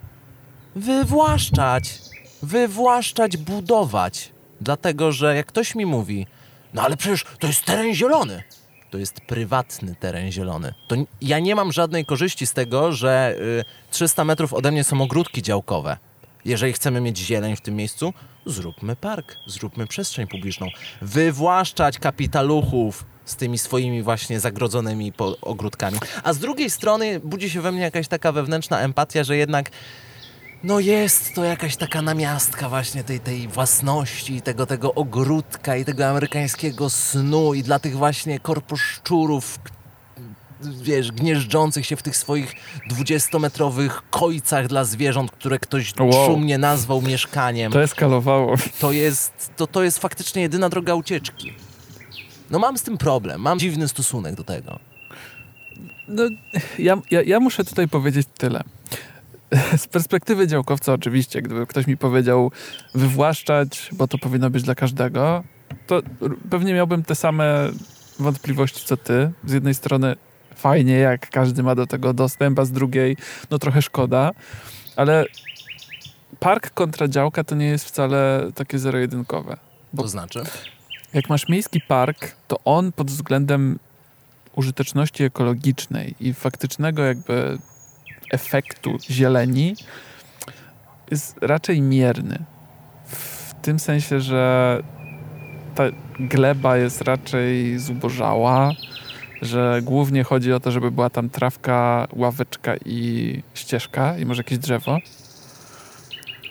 [0.75, 1.99] wywłaszczać,
[2.43, 4.31] wywłaszczać, budować.
[4.61, 6.27] Dlatego, że jak ktoś mi mówi,
[6.73, 8.43] no ale przecież to jest teren zielony.
[8.89, 10.73] To jest prywatny teren zielony.
[10.87, 15.01] To ja nie mam żadnej korzyści z tego, że y, 300 metrów ode mnie są
[15.01, 15.97] ogródki działkowe.
[16.45, 18.13] Jeżeli chcemy mieć zieleń w tym miejscu,
[18.45, 20.67] zróbmy park, zróbmy przestrzeń publiczną.
[21.01, 25.97] Wywłaszczać kapitaluchów z tymi swoimi właśnie zagrodzonymi ogródkami.
[26.23, 29.71] A z drugiej strony budzi się we mnie jakaś taka wewnętrzna empatia, że jednak
[30.63, 36.07] no jest to jakaś taka namiastka właśnie tej, tej własności, tego, tego ogródka i tego
[36.07, 39.59] amerykańskiego snu i dla tych właśnie korposzczurów,
[40.61, 42.53] wiesz, gnieżdżących się w tych swoich
[42.91, 46.25] 20-metrowych kojcach dla zwierząt, które ktoś Wow.
[46.25, 47.71] szumnie nazwał mieszkaniem.
[47.71, 48.55] To eskalowało.
[48.79, 51.53] To jest, to, to jest faktycznie jedyna droga ucieczki.
[52.49, 54.79] No mam z tym problem, mam dziwny stosunek do tego.
[56.07, 56.23] No,
[56.79, 58.63] ja, ja, ja muszę tutaj powiedzieć tyle.
[59.77, 62.51] Z perspektywy działkowca, oczywiście, gdyby ktoś mi powiedział
[62.95, 65.43] wywłaszczać, bo to powinno być dla każdego,
[65.87, 66.01] to
[66.49, 67.69] pewnie miałbym te same
[68.19, 69.31] wątpliwości co ty.
[69.45, 70.15] Z jednej strony
[70.55, 73.17] fajnie, jak każdy ma do tego dostęp, a z drugiej,
[73.51, 74.31] no trochę szkoda,
[74.95, 75.25] ale
[76.39, 79.57] park kontra działka to nie jest wcale takie zero-jedynkowe.
[79.97, 80.43] To znaczy?
[81.13, 83.79] jak masz miejski park, to on pod względem
[84.55, 87.57] użyteczności ekologicznej i faktycznego jakby
[88.31, 89.75] efektu zieleni
[91.11, 92.43] jest raczej mierny.
[93.05, 94.83] W tym sensie, że
[95.75, 95.83] ta
[96.19, 98.71] gleba jest raczej zubożała,
[99.41, 104.57] że głównie chodzi o to, żeby była tam trawka, ławeczka i ścieżka i może jakieś
[104.57, 104.97] drzewo.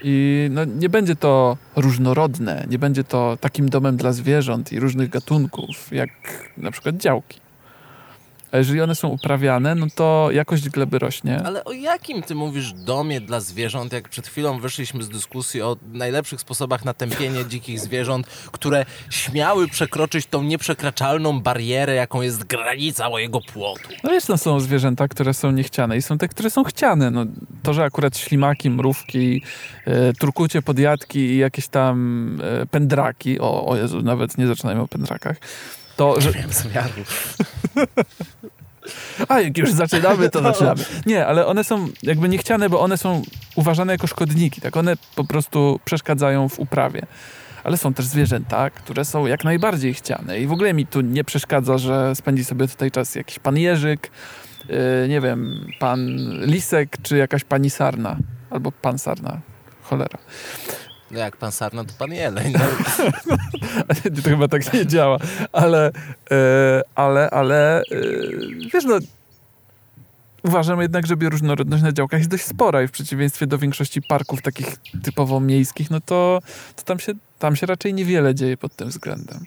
[0.03, 5.11] I no, nie będzie to różnorodne, nie będzie to takim domem dla zwierząt i różnych
[5.11, 6.11] gatunków, jak
[6.57, 7.40] na przykład działki.
[8.53, 11.43] A jeżeli one są uprawiane, no to jakość gleby rośnie.
[11.45, 15.77] Ale o jakim ty mówisz domie dla zwierząt, jak przed chwilą wyszliśmy z dyskusji o
[15.93, 23.11] najlepszych sposobach na tępienie dzikich zwierząt, które śmiały przekroczyć tą nieprzekraczalną barierę, jaką jest granica
[23.11, 23.89] mojego płotu.
[24.05, 27.11] No wiesz, no są zwierzęta, które są niechciane i są te, które są chciane.
[27.11, 27.27] No,
[27.63, 29.43] to, że akurat ślimaki, mrówki,
[29.87, 34.89] e, turkucie, podjadki i jakieś tam e, pędraki, o, o Jezu, nawet nie zaczynajmy o
[34.89, 35.37] pędrakach,
[36.01, 36.29] to, że...
[36.29, 36.93] Nie wiem zamiaru.
[39.29, 40.85] A, jak już zaczynamy, to zaczynamy.
[41.07, 43.23] Nie, ale one są jakby niechciane, bo one są
[43.57, 44.61] uważane jako szkodniki.
[44.61, 47.07] Tak, one po prostu przeszkadzają w uprawie.
[47.65, 50.41] Ale są też zwierzęta, które są jak najbardziej chciane.
[50.41, 54.11] I w ogóle mi tu nie przeszkadza, że spędzi sobie tutaj czas jakiś pan Jerzyk,
[54.69, 54.77] yy,
[55.09, 56.07] nie wiem, pan
[56.47, 58.17] Lisek, czy jakaś pani Sarna.
[58.51, 59.41] Albo pan Sarna.
[59.83, 60.19] Cholera.
[61.11, 62.53] No jak pan Sarna, to pan Jeleń.
[62.53, 63.37] No.
[64.23, 65.19] to chyba tak nie działa.
[65.53, 65.91] Ale,
[66.31, 67.83] e, ale, ale, e,
[68.73, 68.99] wiesz, no,
[70.45, 74.43] uważam jednak, że bioróżnorodność na działkach jest dość spora i w przeciwieństwie do większości parków
[74.43, 76.41] takich typowo miejskich, no to,
[76.77, 79.45] to tam, się, tam się raczej niewiele dzieje pod tym względem.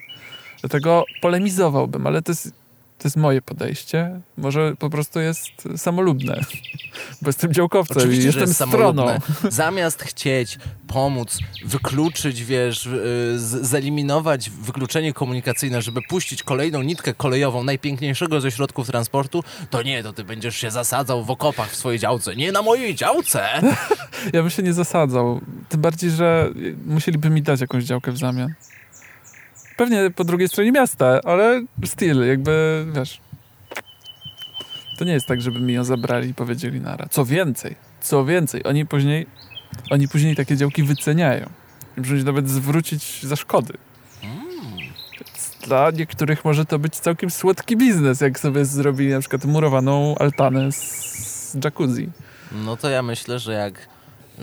[0.61, 2.62] Dlatego polemizowałbym, ale to jest
[3.03, 4.21] to jest moje podejście.
[4.37, 6.41] Może po prostu jest samolubne,
[7.21, 9.19] bo jestem działkowcem Oczywiście, i jestem jest stroną.
[9.49, 10.57] Zamiast chcieć
[10.87, 12.89] pomóc, wykluczyć, wiesz,
[13.37, 20.13] zeliminować wykluczenie komunikacyjne, żeby puścić kolejną nitkę kolejową najpiękniejszego ze środków transportu, to nie, to
[20.13, 22.35] ty będziesz się zasadzał w okopach w swojej działce.
[22.35, 23.41] Nie na mojej działce!
[24.33, 25.41] Ja bym się nie zasadzał.
[25.69, 26.49] Tym bardziej, że
[26.85, 28.53] musieliby mi dać jakąś działkę w zamian.
[29.77, 33.21] Pewnie po drugiej stronie miasta, ale styl, jakby, wiesz...
[34.99, 37.05] To nie jest tak, żeby mi ją zabrali i powiedzieli nara.
[37.11, 39.27] Co więcej, co więcej, oni później,
[39.91, 41.49] oni później takie działki wyceniają.
[41.97, 43.73] Muszą nawet zwrócić za szkody.
[45.13, 50.15] Więc dla niektórych może to być całkiem słodki biznes, jak sobie zrobili na przykład murowaną
[50.17, 52.09] altanę z jacuzzi.
[52.51, 53.92] No to ja myślę, że jak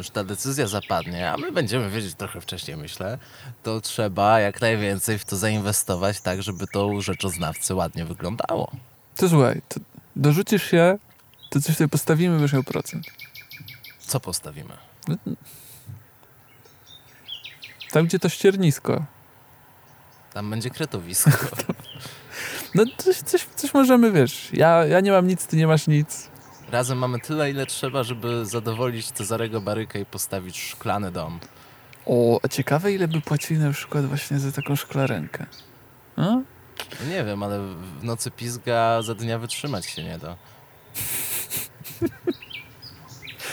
[0.00, 3.18] już ta decyzja zapadnie, a my będziemy wiedzieć trochę wcześniej, myślę,
[3.62, 8.72] to trzeba jak najwięcej w to zainwestować tak, żeby to u rzeczoznawcy ładnie wyglądało.
[9.16, 9.80] To słuchaj, to
[10.16, 10.98] dorzucisz się,
[11.50, 13.06] to coś sobie postawimy, miał procent.
[13.98, 14.72] Co postawimy?
[17.90, 19.04] Tam, gdzie to ściernisko.
[20.32, 21.30] Tam będzie kretowisko.
[22.74, 26.29] no coś, coś, coś możemy, wiesz, ja, ja nie mam nic, ty nie masz nic.
[26.72, 31.40] Razem mamy tyle, ile trzeba, żeby zadowolić Cezarego Barykę i postawić szklany dom.
[32.06, 35.46] O, ciekawe ile by płacili na przykład właśnie za taką szklarenkę.
[36.16, 36.42] No,
[37.08, 37.60] nie wiem, ale
[38.00, 40.36] w nocy pizga za dnia wytrzymać się nie da.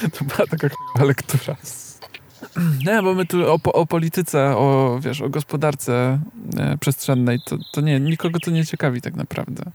[0.18, 0.68] to była taka
[1.06, 1.56] lektura.
[2.86, 6.20] Nie, bo my tu o, o, polityce, o, wiesz, o gospodarce
[6.58, 9.72] e, przestrzennej, to, to nie, nikogo to nie ciekawi tak naprawdę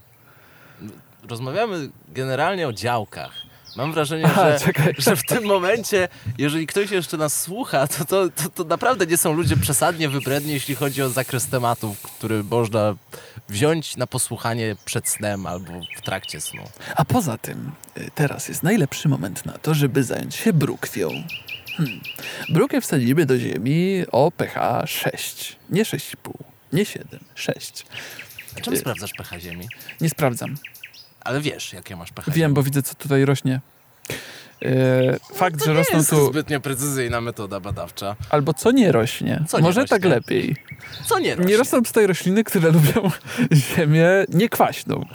[1.29, 3.31] rozmawiamy generalnie o działkach.
[3.75, 8.29] Mam wrażenie, Aha, że, że, w tym momencie, jeżeli ktoś jeszcze nas słucha, to, to,
[8.29, 12.95] to, to, naprawdę nie są ludzie przesadnie wybredni, jeśli chodzi o zakres tematów, który można
[13.49, 16.63] wziąć na posłuchanie przed snem albo w trakcie snu.
[16.95, 21.09] A poza tym, y, teraz jest najlepszy moment na to, żeby zająć się brukwią.
[21.77, 22.01] Hmm.
[22.49, 25.55] Brukę wsadzimy do ziemi o pH 6.
[25.69, 26.31] Nie 6,5,
[26.73, 27.85] nie 7, 6.
[28.57, 29.67] A czym sprawdzasz pH ziemi?
[30.01, 30.55] Nie sprawdzam.
[31.23, 32.31] Ale wiesz, jakie masz pH.
[32.31, 33.61] Wiem, bo widzę, co tutaj rośnie.
[34.61, 36.25] Yy, fakt, no że rosną jest tu.
[36.25, 38.15] zbytnio precyzyjna metoda badawcza.
[38.29, 39.43] Albo co nie rośnie.
[39.47, 39.97] Co nie Może rośnie?
[39.99, 40.55] tak lepiej.
[41.05, 41.51] Co nie rośnie?
[41.51, 43.11] Nie rosną tutaj rośliny, które lubią
[43.53, 45.05] ziemię niekwaśną.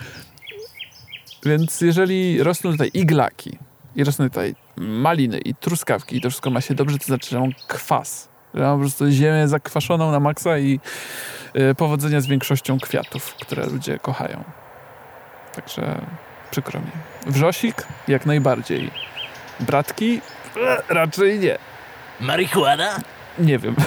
[1.45, 3.57] Więc jeżeli rosną tutaj iglaki,
[3.95, 7.39] i rosną tutaj maliny i truskawki, i to wszystko ma się dobrze, to znaczy, że
[7.39, 8.29] mam kwas.
[8.53, 10.79] Że mam po prostu ziemię zakwaszoną na maksa i
[11.53, 14.43] yy, powodzenia z większością kwiatów, które ludzie kochają.
[15.55, 16.01] Także
[16.51, 16.91] przykro mi.
[17.25, 17.83] Wrzosik?
[18.07, 18.91] Jak najbardziej.
[19.59, 20.21] Bratki?
[20.67, 21.57] E, raczej nie.
[22.19, 22.99] Marihuana?
[23.39, 23.75] Nie wiem.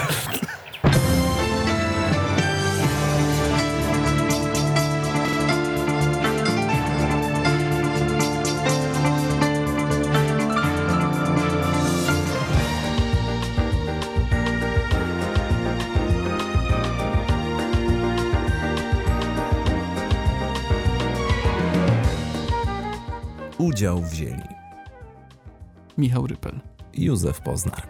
[23.82, 24.42] udział wzięli
[25.98, 26.60] Michał Rypel.
[26.94, 27.82] Józef Poznar.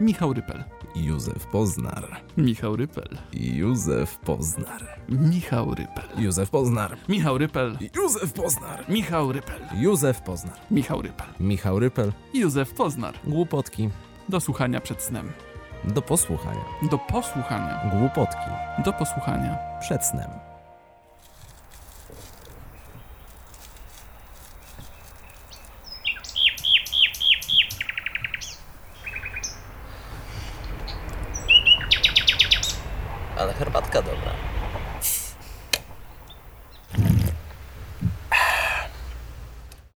[0.00, 0.64] Michał Rypel.
[0.96, 2.20] Józef Poznar.
[2.36, 3.08] Michał Rypel.
[3.32, 4.82] Józef Poznar.
[5.08, 6.04] Michał Rypel.
[6.18, 6.96] Józef Poznar.
[7.08, 7.78] Michał Rypel.
[7.94, 8.84] Józef Poznar.
[8.88, 9.66] Michał Rypel.
[9.74, 10.58] Józef Poznar.
[10.70, 11.26] Michał Rypel.
[11.40, 12.12] Michał Rypel.
[12.34, 13.14] Józef Poznar.
[13.24, 13.90] Głupotki.
[14.28, 15.32] Do słuchania przed snem.
[15.84, 16.64] Do posłuchania.
[16.90, 17.90] Do posłuchania.
[17.90, 18.50] Głupotki.
[18.84, 19.58] Do posłuchania.
[19.80, 20.45] Przed snem.
[33.36, 34.35] Ale herbatka dobra.